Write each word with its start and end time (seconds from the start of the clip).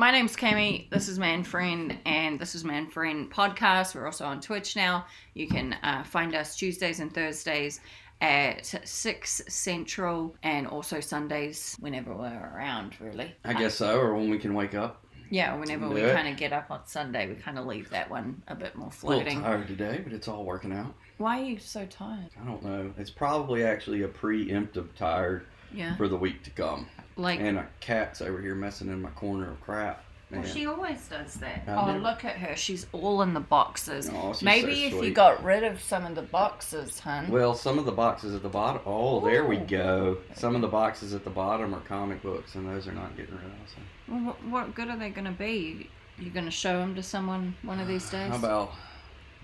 My 0.00 0.10
name's 0.10 0.34
Cami. 0.34 0.88
This 0.88 1.08
is 1.08 1.18
Man 1.18 1.44
Friend, 1.44 1.94
and 2.06 2.40
this 2.40 2.54
is 2.54 2.64
Man 2.64 2.86
Friend 2.86 3.30
podcast. 3.30 3.94
We're 3.94 4.06
also 4.06 4.24
on 4.24 4.40
Twitch 4.40 4.74
now. 4.74 5.04
You 5.34 5.46
can 5.46 5.74
uh, 5.82 6.04
find 6.04 6.34
us 6.34 6.56
Tuesdays 6.56 7.00
and 7.00 7.12
Thursdays 7.12 7.82
at 8.22 8.64
6 8.64 9.42
Central, 9.46 10.34
and 10.42 10.66
also 10.66 11.00
Sundays 11.00 11.76
whenever 11.80 12.14
we're 12.14 12.50
around, 12.56 12.98
really. 12.98 13.34
I 13.44 13.52
guess 13.52 13.74
so, 13.74 14.00
or 14.00 14.14
when 14.14 14.30
we 14.30 14.38
can 14.38 14.54
wake 14.54 14.74
up. 14.74 15.04
Yeah, 15.28 15.54
whenever 15.56 15.86
we 15.86 16.00
kind 16.00 16.28
of 16.28 16.38
get 16.38 16.54
up 16.54 16.70
on 16.70 16.86
Sunday, 16.86 17.28
we 17.28 17.34
kind 17.34 17.58
of 17.58 17.66
leave 17.66 17.90
that 17.90 18.08
one 18.08 18.42
a 18.48 18.54
bit 18.54 18.76
more 18.76 18.90
floating. 18.90 19.36
A 19.36 19.40
little 19.42 19.42
tired 19.42 19.68
today, 19.68 20.00
but 20.02 20.14
it's 20.14 20.28
all 20.28 20.46
working 20.46 20.72
out. 20.72 20.94
Why 21.18 21.42
are 21.42 21.44
you 21.44 21.58
so 21.58 21.84
tired? 21.84 22.30
I 22.42 22.46
don't 22.46 22.64
know. 22.64 22.90
It's 22.96 23.10
probably 23.10 23.64
actually 23.64 24.04
a 24.04 24.08
preemptive 24.08 24.94
tired 24.96 25.44
Yeah. 25.74 25.94
for 25.98 26.08
the 26.08 26.16
week 26.16 26.42
to 26.44 26.50
come. 26.52 26.86
Like, 27.20 27.40
And 27.40 27.58
a 27.58 27.66
cat's 27.80 28.22
over 28.22 28.40
here 28.40 28.54
messing 28.54 28.88
in 28.88 29.02
my 29.02 29.10
corner 29.10 29.50
of 29.50 29.60
crap. 29.60 30.04
well, 30.30 30.42
she 30.44 30.66
always 30.66 31.06
does 31.08 31.34
that. 31.34 31.64
I 31.66 31.94
oh, 31.94 31.98
look 31.98 32.24
at 32.24 32.36
her. 32.36 32.56
She's 32.56 32.86
all 32.92 33.20
in 33.22 33.34
the 33.34 33.40
boxes. 33.40 34.10
She's 34.32 34.42
Maybe 34.42 34.90
so 34.90 34.96
if 34.96 35.04
you 35.04 35.12
got 35.12 35.42
rid 35.44 35.64
of 35.64 35.80
some 35.82 36.06
of 36.06 36.14
the 36.14 36.22
boxes, 36.22 36.98
hun. 37.00 37.28
Well, 37.28 37.54
some 37.54 37.78
of 37.78 37.84
the 37.84 37.92
boxes 37.92 38.34
at 38.34 38.42
the 38.42 38.48
bottom. 38.48 38.80
Oh, 38.86 39.20
there 39.20 39.44
we 39.44 39.58
go. 39.58 40.18
Some 40.34 40.54
of 40.54 40.62
the 40.62 40.68
boxes 40.68 41.14
at 41.14 41.24
the 41.24 41.30
bottom 41.30 41.74
are 41.74 41.80
comic 41.80 42.22
books, 42.22 42.54
and 42.54 42.68
those 42.68 42.86
are 42.86 42.92
not 42.92 43.16
getting 43.16 43.34
rid 43.34 43.44
of. 43.44 43.52
So. 43.66 43.82
Well, 44.08 44.20
what, 44.20 44.44
what 44.44 44.74
good 44.74 44.88
are 44.88 44.96
they 44.96 45.10
going 45.10 45.26
to 45.26 45.32
be? 45.32 45.90
You're 46.18 46.32
going 46.32 46.46
to 46.46 46.50
show 46.50 46.78
them 46.78 46.94
to 46.94 47.02
someone 47.02 47.54
one 47.62 47.80
of 47.80 47.88
these 47.88 48.08
days? 48.10 48.30
How 48.30 48.36
about 48.36 48.72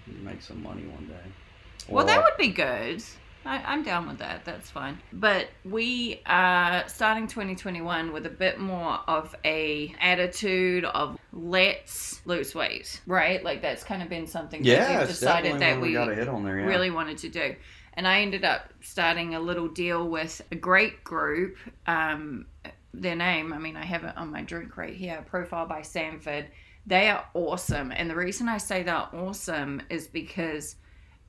you 0.06 0.14
make 0.22 0.40
some 0.40 0.62
money 0.62 0.86
one 0.86 1.06
day? 1.06 1.14
well, 1.88 2.06
that 2.06 2.22
would 2.22 2.36
be 2.38 2.48
good. 2.48 3.02
I, 3.46 3.62
I'm 3.64 3.82
down 3.82 4.08
with 4.08 4.18
that. 4.18 4.44
That's 4.44 4.70
fine. 4.70 4.98
But 5.12 5.48
we 5.64 6.22
are 6.26 6.88
starting 6.88 7.26
2021 7.26 8.12
with 8.12 8.26
a 8.26 8.30
bit 8.30 8.58
more 8.58 9.00
of 9.06 9.34
a 9.44 9.94
attitude 10.00 10.84
of 10.84 11.18
let's 11.32 12.20
lose 12.26 12.54
weight, 12.54 13.00
right? 13.06 13.42
Like 13.42 13.62
that's 13.62 13.84
kind 13.84 14.02
of 14.02 14.08
been 14.08 14.26
something 14.26 14.62
that 14.62 14.98
we've 14.98 15.08
decided 15.08 15.58
that 15.60 15.80
we 15.80 15.88
we 15.88 15.94
got 15.94 16.10
a 16.10 16.14
hit 16.14 16.28
on 16.28 16.44
there. 16.44 16.58
Yeah. 16.58 16.66
really 16.66 16.90
wanted 16.90 17.18
to 17.18 17.28
do. 17.28 17.54
And 17.94 18.06
I 18.06 18.20
ended 18.20 18.44
up 18.44 18.72
starting 18.82 19.34
a 19.34 19.40
little 19.40 19.68
deal 19.68 20.06
with 20.06 20.42
a 20.52 20.54
great 20.54 21.02
group. 21.02 21.56
Um, 21.86 22.46
their 22.92 23.16
name, 23.16 23.52
I 23.52 23.58
mean, 23.58 23.76
I 23.76 23.84
have 23.84 24.04
it 24.04 24.16
on 24.16 24.30
my 24.30 24.42
drink 24.42 24.76
right 24.76 24.94
here 24.94 25.24
Profile 25.26 25.66
by 25.66 25.82
Sanford. 25.82 26.48
They 26.86 27.08
are 27.08 27.24
awesome. 27.34 27.90
And 27.92 28.08
the 28.08 28.14
reason 28.14 28.48
I 28.48 28.58
say 28.58 28.82
they're 28.82 29.08
awesome 29.12 29.82
is 29.90 30.06
because 30.06 30.76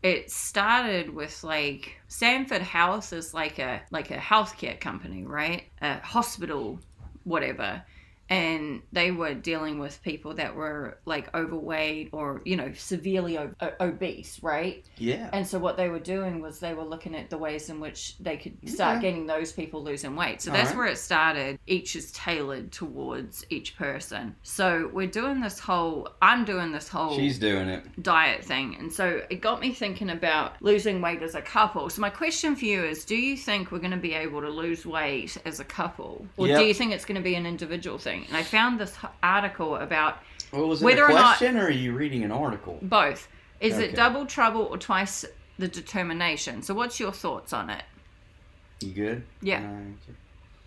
it 0.03 0.31
started 0.31 1.09
with 1.13 1.43
like 1.43 1.99
Sanford 2.07 2.61
House 2.61 3.13
is 3.13 3.33
like 3.33 3.59
a 3.59 3.81
like 3.91 4.11
a 4.11 4.17
healthcare 4.17 4.79
company, 4.79 5.23
right? 5.23 5.63
A 5.81 5.99
hospital, 5.99 6.79
whatever. 7.23 7.83
And 8.29 8.81
they 8.91 9.11
were 9.11 9.33
dealing 9.33 9.79
with 9.79 10.01
people 10.03 10.33
that 10.35 10.55
were 10.55 10.97
like 11.05 11.33
overweight 11.35 12.09
or 12.11 12.41
you 12.45 12.55
know 12.57 12.71
severely 12.73 13.37
o- 13.37 13.53
obese, 13.79 14.39
right? 14.43 14.85
Yeah. 14.97 15.29
And 15.33 15.47
so 15.47 15.59
what 15.59 15.77
they 15.77 15.89
were 15.89 15.99
doing 15.99 16.41
was 16.41 16.59
they 16.59 16.73
were 16.73 16.83
looking 16.83 17.15
at 17.15 17.29
the 17.29 17.37
ways 17.37 17.69
in 17.69 17.79
which 17.79 18.17
they 18.19 18.37
could 18.37 18.57
start 18.67 18.97
Okay. 18.97 19.07
getting 19.07 19.27
those 19.27 19.51
people 19.51 19.83
losing 19.83 20.15
weight. 20.15 20.41
So 20.41 20.51
that's 20.51 20.71
Alright. 20.71 20.77
where 20.77 20.87
it 20.87 20.97
started. 20.97 21.59
Each 21.67 21.95
is 21.95 22.11
tailored 22.11 22.71
towards 22.71 23.45
each 23.49 23.77
person. 23.77 24.35
So 24.43 24.89
we're 24.93 25.07
doing 25.07 25.39
this 25.39 25.59
whole 25.59 26.09
I'm 26.21 26.43
doing 26.45 26.71
this 26.71 26.89
whole 26.89 27.15
She's 27.15 27.39
doing 27.39 27.69
it. 27.69 27.85
diet 28.03 28.43
thing. 28.43 28.75
And 28.79 28.91
so 28.91 29.21
it 29.29 29.41
got 29.41 29.61
me 29.61 29.71
thinking 29.71 30.09
about 30.09 30.61
losing 30.61 31.01
weight 31.01 31.21
as 31.21 31.35
a 31.35 31.41
couple. 31.41 31.89
So 31.89 32.01
my 32.01 32.09
question 32.09 32.55
for 32.55 32.65
you 32.65 32.83
is 32.83 33.05
do 33.05 33.15
you 33.15 33.37
think 33.37 33.71
we're 33.71 33.79
going 33.79 33.91
to 33.91 33.97
be 33.97 34.13
able 34.13 34.41
to 34.41 34.49
lose 34.49 34.85
weight 34.85 35.37
as 35.45 35.59
a 35.59 35.65
couple? 35.65 36.25
Or 36.37 36.47
Yep. 36.47 36.59
do 36.59 36.65
you 36.65 36.73
think 36.73 36.91
it's 36.91 37.05
going 37.05 37.15
to 37.17 37.21
be 37.21 37.35
an 37.35 37.45
individual 37.45 37.97
thing? 37.97 38.16
And 38.27 38.37
I 38.37 38.43
found 38.43 38.79
this 38.79 38.95
article 39.21 39.75
about 39.75 40.17
Well, 40.51 40.67
was 40.67 40.81
it 40.81 40.85
Whether 40.85 41.03
a 41.03 41.11
or 41.11 41.13
not- 41.13 41.37
question, 41.37 41.57
or, 41.57 41.65
are 41.65 41.69
you 41.69 41.93
reading 41.93 42.23
an 42.23 42.31
article? 42.31 42.79
both. 42.81 43.27
Is 43.59 43.73
Okay. 43.73 43.85
it 43.89 43.95
double 43.95 44.25
trouble 44.25 44.61
or 44.61 44.77
twice 44.77 45.25
the 45.59 45.67
determination? 45.67 46.61
So 46.61 46.73
what's 46.73 46.99
your 46.99 47.11
thoughts 47.11 47.51
on 47.53 47.69
it? 47.69 47.83
You 48.81 48.91
good? 48.91 49.23
Yeah. 49.41 49.67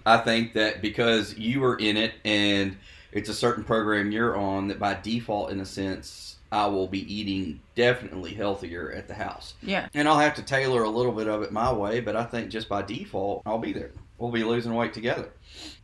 I? 0.05 0.15
I 0.15 0.19
think 0.19 0.55
that 0.55 0.83
because 0.83 1.37
you 1.38 1.61
were 1.61 1.77
in 1.77 1.97
it 1.97 2.15
and 2.25 2.77
it's 3.12 3.28
a 3.28 3.34
certain 3.34 3.65
program 3.65 4.11
you're 4.12 4.37
on, 4.37 4.69
that 4.69 4.78
by 4.78 4.94
default, 5.00 5.50
in 5.50 5.61
a 5.61 5.67
sense, 5.67 6.37
I 6.53 6.67
will 6.67 6.88
be 6.88 7.00
eating 7.12 7.61
definitely 7.77 8.34
healthier 8.34 8.91
at 8.93 9.06
the 9.06 9.15
house. 9.15 9.55
Yeah. 9.62 9.88
And 9.94 10.09
I'll 10.09 10.19
have 10.19 10.34
to 10.34 10.43
tailor 10.43 10.82
a 10.82 10.91
little 10.91 11.12
bit 11.12 11.28
of 11.28 11.43
it 11.43 11.53
my 11.53 11.72
way, 11.72 12.00
but 12.00 12.17
I 12.17 12.25
think 12.25 12.50
just 12.50 12.69
by 12.69 12.82
default, 12.82 13.43
I'll 13.47 13.59
be 13.59 13.72
there. 13.72 13.93
We'll 14.19 14.32
be 14.32 14.43
losing 14.43 14.75
weight 14.75 14.93
together. 14.93 15.31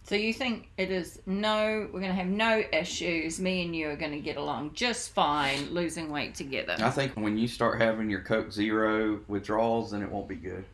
So 0.06 0.14
you 0.14 0.32
think 0.32 0.68
it 0.76 0.92
is 0.92 1.20
no, 1.26 1.88
we're 1.92 1.98
going 1.98 2.12
to 2.12 2.16
have 2.16 2.28
no 2.28 2.62
issues. 2.72 3.40
Me 3.40 3.64
and 3.64 3.74
you 3.74 3.88
are 3.88 3.96
going 3.96 4.12
to 4.12 4.20
get 4.20 4.36
along 4.36 4.72
just 4.72 5.10
fine, 5.10 5.70
losing 5.70 6.12
weight 6.12 6.36
together. 6.36 6.76
I 6.78 6.90
think 6.90 7.14
when 7.16 7.36
you 7.36 7.48
start 7.48 7.80
having 7.80 8.08
your 8.08 8.20
Coke 8.20 8.52
Zero 8.52 9.18
withdrawals, 9.26 9.90
then 9.90 10.02
it 10.02 10.10
won't 10.10 10.28
be 10.28 10.36
good. 10.36 10.64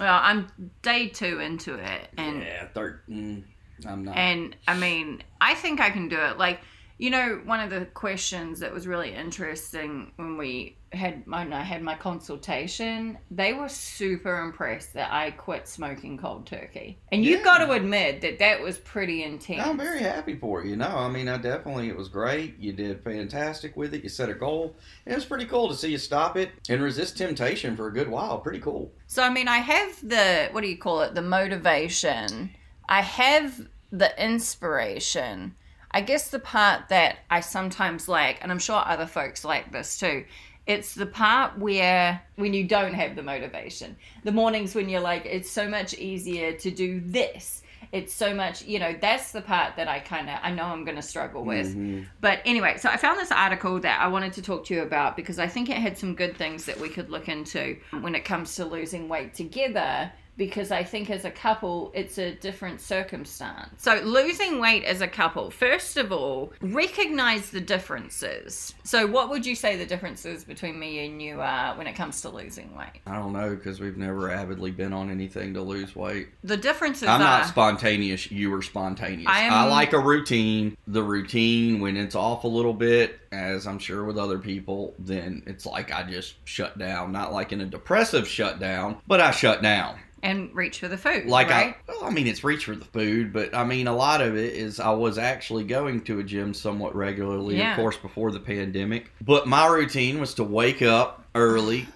Well, 0.00 0.18
I'm 0.20 0.48
day 0.82 1.06
two 1.06 1.38
into 1.38 1.74
it, 1.74 2.08
and 2.18 2.42
yeah, 2.42 2.66
third. 2.74 3.02
Mm, 3.08 3.44
I'm 3.86 4.04
not. 4.04 4.16
And 4.16 4.56
I 4.66 4.76
mean, 4.76 5.22
I 5.40 5.54
think 5.54 5.80
I 5.80 5.90
can 5.90 6.08
do 6.08 6.18
it. 6.18 6.36
Like, 6.36 6.58
you 6.98 7.10
know, 7.10 7.40
one 7.44 7.60
of 7.60 7.70
the 7.70 7.84
questions 7.86 8.60
that 8.60 8.72
was 8.72 8.86
really 8.86 9.12
interesting 9.12 10.12
when 10.16 10.38
we 10.38 10.76
had 10.92 11.24
when 11.26 11.52
I 11.52 11.62
had 11.62 11.82
my 11.82 11.94
consultation, 11.94 13.18
they 13.30 13.52
were 13.52 13.68
super 13.68 14.40
impressed 14.40 14.94
that 14.94 15.12
I 15.12 15.32
quit 15.32 15.68
smoking 15.68 16.16
cold 16.16 16.46
turkey. 16.46 16.98
And 17.12 17.22
you've 17.22 17.44
got 17.44 17.58
to 17.58 17.72
admit 17.72 18.22
that 18.22 18.38
that 18.38 18.62
was 18.62 18.78
pretty 18.78 19.24
intense. 19.24 19.66
I'm 19.66 19.76
very 19.76 19.98
happy 19.98 20.36
for 20.36 20.64
you. 20.64 20.76
No, 20.76 20.88
I 20.88 21.08
mean, 21.08 21.28
I 21.28 21.36
definitely, 21.36 21.88
it 21.88 21.96
was 21.96 22.08
great. 22.08 22.58
You 22.58 22.72
did 22.72 23.04
fantastic 23.04 23.76
with 23.76 23.92
it. 23.92 24.02
You 24.02 24.08
set 24.08 24.30
a 24.30 24.34
goal. 24.34 24.74
It 25.04 25.14
was 25.14 25.26
pretty 25.26 25.44
cool 25.44 25.68
to 25.68 25.74
see 25.74 25.90
you 25.90 25.98
stop 25.98 26.36
it 26.38 26.50
and 26.68 26.80
resist 26.80 27.18
temptation 27.18 27.76
for 27.76 27.88
a 27.88 27.92
good 27.92 28.08
while. 28.08 28.38
Pretty 28.38 28.60
cool. 28.60 28.90
So 29.06 29.22
I 29.22 29.28
mean, 29.28 29.48
I 29.48 29.58
have 29.58 30.08
the 30.08 30.48
what 30.52 30.62
do 30.62 30.68
you 30.68 30.78
call 30.78 31.02
it? 31.02 31.14
The 31.14 31.22
motivation. 31.22 32.50
I 32.88 33.02
have 33.02 33.68
the 33.92 34.22
inspiration. 34.22 35.56
I 35.96 36.02
guess 36.02 36.28
the 36.28 36.38
part 36.38 36.90
that 36.90 37.20
I 37.30 37.40
sometimes 37.40 38.06
lack, 38.06 38.42
and 38.42 38.52
I'm 38.52 38.58
sure 38.58 38.82
other 38.84 39.06
folks 39.06 39.46
like 39.46 39.72
this 39.72 39.98
too, 39.98 40.26
it's 40.66 40.94
the 40.94 41.06
part 41.06 41.58
where 41.58 42.20
when 42.34 42.52
you 42.52 42.64
don't 42.64 42.92
have 42.92 43.16
the 43.16 43.22
motivation. 43.22 43.96
The 44.22 44.30
mornings 44.30 44.74
when 44.74 44.90
you're 44.90 45.00
like, 45.00 45.24
it's 45.24 45.50
so 45.50 45.66
much 45.66 45.94
easier 45.94 46.52
to 46.52 46.70
do 46.70 47.00
this. 47.00 47.62
It's 47.92 48.12
so 48.12 48.34
much, 48.34 48.62
you 48.66 48.78
know, 48.78 48.94
that's 49.00 49.32
the 49.32 49.40
part 49.40 49.76
that 49.76 49.88
I 49.88 50.00
kind 50.00 50.28
of, 50.28 50.38
I 50.42 50.50
know 50.50 50.64
I'm 50.64 50.84
going 50.84 50.96
to 50.96 51.02
struggle 51.02 51.44
with. 51.46 51.74
Mhm. 51.74 52.06
But 52.20 52.42
anyway, 52.44 52.76
so 52.76 52.90
I 52.90 52.98
found 52.98 53.18
this 53.18 53.32
article 53.32 53.80
that 53.80 53.98
I 53.98 54.08
wanted 54.08 54.34
to 54.34 54.42
talk 54.42 54.66
to 54.66 54.74
you 54.74 54.82
about 54.82 55.16
because 55.16 55.38
I 55.38 55.46
think 55.46 55.70
it 55.70 55.78
had 55.78 55.96
some 55.96 56.14
good 56.14 56.36
things 56.36 56.66
that 56.66 56.78
we 56.78 56.90
could 56.90 57.08
look 57.08 57.26
into 57.30 57.78
when 58.02 58.14
it 58.14 58.26
comes 58.26 58.54
to 58.56 58.66
losing 58.66 59.08
weight 59.08 59.32
together. 59.32 60.12
Because 60.36 60.70
I 60.70 60.84
think 60.84 61.08
as 61.10 61.24
a 61.24 61.30
couple, 61.30 61.90
it's 61.94 62.18
a 62.18 62.34
different 62.34 62.80
circumstance. 62.80 63.70
So, 63.78 63.94
losing 64.04 64.58
weight 64.60 64.84
as 64.84 65.00
a 65.00 65.08
couple, 65.08 65.50
first 65.50 65.96
of 65.96 66.12
all, 66.12 66.52
recognize 66.60 67.50
the 67.50 67.60
differences. 67.60 68.74
So, 68.84 69.06
what 69.06 69.30
would 69.30 69.46
you 69.46 69.54
say 69.54 69.76
the 69.76 69.86
differences 69.86 70.44
between 70.44 70.78
me 70.78 71.06
and 71.06 71.20
you 71.22 71.40
are 71.40 71.76
when 71.76 71.86
it 71.86 71.94
comes 71.94 72.20
to 72.22 72.28
losing 72.28 72.76
weight? 72.76 73.00
I 73.06 73.14
don't 73.14 73.32
know 73.32 73.54
because 73.54 73.80
we've 73.80 73.96
never 73.96 74.30
avidly 74.30 74.70
been 74.70 74.92
on 74.92 75.10
anything 75.10 75.54
to 75.54 75.62
lose 75.62 75.96
weight. 75.96 76.28
The 76.44 76.56
differences 76.56 77.08
I'm 77.08 77.20
are 77.20 77.24
not 77.24 77.46
spontaneous. 77.46 78.30
You 78.30 78.50
were 78.50 78.62
spontaneous. 78.62 79.28
I 79.30 79.40
am- 79.40 79.52
I 79.52 79.64
like 79.66 79.92
a 79.92 79.98
routine. 79.98 80.76
The 80.86 81.02
routine, 81.02 81.80
when 81.80 81.96
it's 81.96 82.14
off 82.14 82.44
a 82.44 82.48
little 82.48 82.74
bit, 82.74 83.18
as 83.32 83.66
I'm 83.66 83.78
sure 83.78 84.04
with 84.04 84.18
other 84.18 84.38
people, 84.38 84.94
then 84.98 85.42
it's 85.46 85.66
like 85.66 85.92
I 85.92 86.02
just 86.02 86.34
shut 86.44 86.78
down. 86.78 87.12
Not 87.12 87.32
like 87.32 87.52
in 87.52 87.60
a 87.60 87.66
depressive 87.66 88.28
shutdown, 88.28 88.98
but 89.06 89.20
I 89.20 89.30
shut 89.30 89.62
down. 89.62 89.98
And 90.26 90.54
reach 90.54 90.80
for 90.80 90.88
the 90.88 90.98
food. 90.98 91.26
Like 91.26 91.50
right? 91.50 91.76
I, 91.88 91.92
well, 91.92 92.04
I 92.04 92.10
mean, 92.10 92.26
it's 92.26 92.42
reach 92.42 92.64
for 92.64 92.74
the 92.74 92.84
food, 92.84 93.32
but 93.32 93.54
I 93.54 93.64
mean, 93.64 93.86
a 93.86 93.94
lot 93.94 94.20
of 94.20 94.36
it 94.36 94.54
is 94.54 94.80
I 94.80 94.90
was 94.90 95.18
actually 95.18 95.64
going 95.64 96.02
to 96.02 96.18
a 96.18 96.24
gym 96.24 96.52
somewhat 96.52 96.94
regularly, 96.96 97.56
Yeah. 97.56 97.72
of 97.72 97.76
course, 97.76 97.96
before 97.96 98.32
the 98.32 98.40
pandemic. 98.40 99.12
But 99.20 99.46
my 99.46 99.66
routine 99.68 100.18
was 100.20 100.34
to 100.34 100.44
wake 100.44 100.82
up 100.82 101.24
early, 101.34 101.86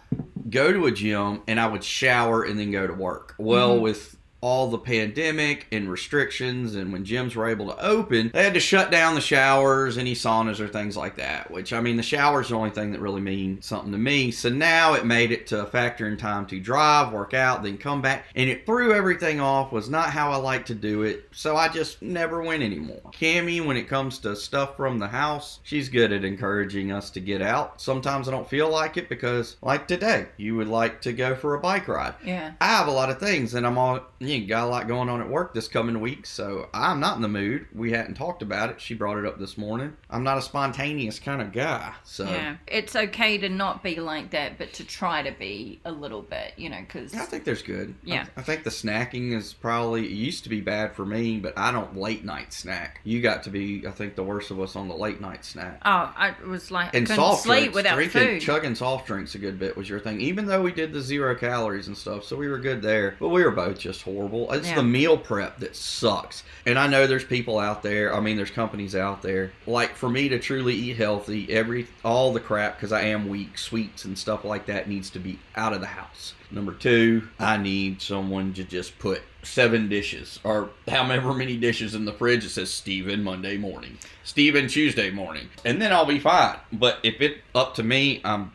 go 0.48 0.72
to 0.72 0.86
a 0.86 0.92
gym, 0.92 1.42
and 1.48 1.58
I 1.58 1.66
would 1.66 1.82
shower 1.84 2.42
and 2.44 2.58
then 2.58 2.70
go 2.70 2.86
to 2.86 2.94
work. 2.94 3.34
Well, 3.38 3.78
Mhm. 3.78 3.82
with 3.82 4.16
all 4.40 4.68
the 4.68 4.78
pandemic 4.78 5.66
and 5.72 5.90
restrictions 5.90 6.74
and 6.74 6.92
when 6.92 7.04
gyms 7.04 7.34
were 7.34 7.48
able 7.48 7.66
to 7.66 7.84
open 7.84 8.30
they 8.32 8.42
had 8.42 8.54
to 8.54 8.60
shut 8.60 8.90
down 8.90 9.14
the 9.14 9.20
showers 9.20 9.98
any 9.98 10.14
saunas 10.14 10.60
or 10.60 10.68
things 10.68 10.96
like 10.96 11.16
that 11.16 11.50
which 11.50 11.72
i 11.72 11.80
mean 11.80 11.96
the 11.96 12.02
showers 12.02 12.48
the 12.48 12.54
only 12.54 12.70
thing 12.70 12.92
that 12.92 13.00
really 13.00 13.20
mean 13.20 13.60
something 13.62 13.92
to 13.92 13.98
me. 13.98 14.30
So 14.30 14.48
now 14.48 14.94
it 14.94 15.04
made 15.04 15.32
it 15.32 15.46
to 15.48 15.62
a 15.62 15.66
factor 15.66 16.06
in 16.06 16.16
time 16.16 16.46
to 16.46 16.60
drive 16.60 17.12
work 17.12 17.34
out 17.34 17.62
then 17.62 17.78
come 17.78 18.02
back 18.02 18.26
and 18.34 18.48
it 18.48 18.66
threw 18.66 18.92
everything 18.92 19.40
off 19.40 19.72
was 19.72 19.88
not 19.88 20.10
how 20.10 20.30
i 20.30 20.36
like 20.36 20.66
to 20.66 20.74
do 20.74 21.02
it 21.02 21.28
so 21.32 21.56
i 21.56 21.68
just 21.68 22.02
never 22.02 22.42
went 22.42 22.62
anymore. 22.62 23.00
Cami 23.12 23.64
when 23.64 23.76
it 23.76 23.88
comes 23.88 24.18
to 24.20 24.34
stuff 24.36 24.76
from 24.76 24.98
the 24.98 25.08
house 25.08 25.60
she's 25.62 25.88
good 25.88 26.12
at 26.12 26.24
encouraging 26.24 26.92
us 26.92 27.10
to 27.10 27.20
get 27.20 27.42
out. 27.42 27.80
Sometimes 27.80 28.28
i 28.28 28.30
don't 28.30 28.48
feel 28.48 28.70
like 28.70 28.96
it 28.96 29.08
because 29.08 29.56
like 29.62 29.86
today 29.86 30.26
you 30.36 30.56
would 30.56 30.68
like 30.68 31.00
to 31.02 31.12
go 31.12 31.34
for 31.34 31.54
a 31.54 31.60
bike 31.60 31.88
ride. 31.88 32.14
Yeah. 32.24 32.52
I 32.60 32.66
have 32.66 32.88
a 32.88 32.92
lot 32.92 33.10
of 33.10 33.18
things, 33.18 33.54
and 33.54 33.66
I'm 33.66 33.78
all, 33.78 34.00
you 34.18 34.29
got 34.38 34.64
a 34.64 34.70
lot 34.70 34.88
going 34.88 35.08
on 35.08 35.20
at 35.20 35.28
work 35.28 35.54
this 35.54 35.68
coming 35.68 36.00
week, 36.00 36.26
so 36.26 36.68
I'm 36.72 37.00
not 37.00 37.16
in 37.16 37.22
the 37.22 37.28
mood. 37.28 37.66
We 37.74 37.92
hadn't 37.92 38.14
talked 38.14 38.42
about 38.42 38.70
it. 38.70 38.80
She 38.80 38.94
brought 38.94 39.18
it 39.18 39.26
up 39.26 39.38
this 39.38 39.58
morning. 39.58 39.96
I'm 40.08 40.22
not 40.22 40.38
a 40.38 40.42
spontaneous 40.42 41.18
kind 41.18 41.42
of 41.42 41.52
guy, 41.52 41.92
so 42.04 42.24
Yeah, 42.24 42.56
it's 42.66 42.94
okay 42.94 43.38
to 43.38 43.48
not 43.48 43.82
be 43.82 43.96
like 43.96 44.30
that, 44.30 44.58
but 44.58 44.72
to 44.74 44.84
try 44.84 45.22
to 45.22 45.32
be 45.32 45.80
a 45.84 45.92
little 45.92 46.22
bit, 46.22 46.52
you 46.56 46.68
know, 46.68 46.80
because 46.80 47.14
I 47.14 47.24
think 47.24 47.44
there's 47.44 47.62
good. 47.62 47.94
Yeah. 48.04 48.26
I, 48.36 48.42
think 48.42 48.64
the 48.64 48.70
snacking 48.70 49.32
is 49.36 49.52
probably 49.52 50.04
it 50.06 50.10
used 50.12 50.44
to 50.44 50.50
be 50.50 50.60
bad 50.60 50.94
for 50.94 51.04
me, 51.04 51.38
but 51.38 51.56
I 51.58 51.72
don't 51.72 51.96
late 51.96 52.24
night 52.24 52.52
snack. 52.52 53.00
You 53.04 53.20
got 53.20 53.42
to 53.44 53.50
be, 53.50 53.86
I 53.86 53.90
think, 53.90 54.14
the 54.14 54.22
worst 54.22 54.50
of 54.50 54.60
us 54.60 54.76
on 54.76 54.88
the 54.88 54.94
late 54.96 55.20
night 55.20 55.44
snack. 55.44 55.80
oh, 55.84 56.12
I 56.16 56.34
was 56.46 56.70
like, 56.70 56.94
And 56.94 57.10
I 57.10 57.16
soft 57.16 57.42
sleep 57.42 57.58
drinks, 57.58 57.74
without 57.74 57.94
drinking, 57.94 58.20
food. 58.22 58.40
chugging 58.42 58.74
soft 58.74 59.06
drinks 59.06 59.34
a 59.34 59.38
good 59.38 59.58
bit 59.58 59.76
was 59.76 59.88
your 59.88 60.00
thing. 60.00 60.20
Even 60.20 60.46
though 60.46 60.62
we 60.62 60.72
did 60.72 60.92
the 60.92 61.00
zero 61.00 61.34
calories 61.34 61.86
and 61.88 61.96
stuff, 61.96 62.24
so 62.24 62.36
we 62.36 62.48
were 62.48 62.58
good 62.58 62.82
there. 62.82 63.16
But 63.18 63.28
we 63.28 63.42
were 63.42 63.50
both 63.50 63.78
just 63.78 64.02
horrible. 64.02 64.19
It's 64.52 64.68
Yeah. 64.68 64.74
the 64.76 64.82
meal 64.82 65.16
prep 65.16 65.58
that 65.60 65.74
sucks. 65.76 66.42
And 66.66 66.78
I 66.78 66.86
know 66.86 67.06
there's 67.06 67.24
people 67.24 67.58
out 67.58 67.82
there. 67.82 68.14
I 68.14 68.20
mean, 68.20 68.36
there's 68.36 68.50
companies 68.50 68.94
out 68.94 69.22
there. 69.22 69.52
Like 69.66 69.94
for 69.96 70.08
me 70.08 70.28
to 70.28 70.38
truly 70.38 70.74
eat 70.74 70.96
healthy, 70.96 71.50
every 71.52 71.86
all 72.04 72.32
the 72.32 72.40
crap 72.40 72.76
because 72.76 72.92
I 72.92 73.02
am 73.02 73.28
weak, 73.28 73.56
sweets 73.58 74.04
and 74.04 74.18
stuff 74.18 74.44
like 74.44 74.66
that 74.66 74.88
needs 74.88 75.10
to 75.10 75.18
be 75.18 75.38
out 75.56 75.72
of 75.72 75.80
the 75.80 75.86
house. 75.88 76.34
Number 76.50 76.72
two, 76.72 77.28
I 77.38 77.56
need 77.56 78.02
someone 78.02 78.52
to 78.54 78.64
just 78.64 78.98
put 78.98 79.22
seven 79.42 79.88
dishes 79.88 80.38
or 80.44 80.70
however 80.88 81.32
many 81.32 81.56
dishes 81.56 81.94
in 81.94 82.04
the 82.04 82.12
fridge. 82.12 82.44
It 82.44 82.50
says 82.50 82.70
Steven 82.70 83.22
Monday 83.22 83.56
morning, 83.56 83.96
Steven 84.24 84.66
Tuesday 84.68 85.10
morning, 85.10 85.48
and 85.64 85.80
then 85.80 85.92
I'll 85.92 86.04
be 86.06 86.18
fine. 86.18 86.56
But 86.72 86.98
if 87.02 87.20
it 87.20 87.38
up 87.54 87.74
to 87.76 87.82
me, 87.82 88.20
I'm 88.24 88.52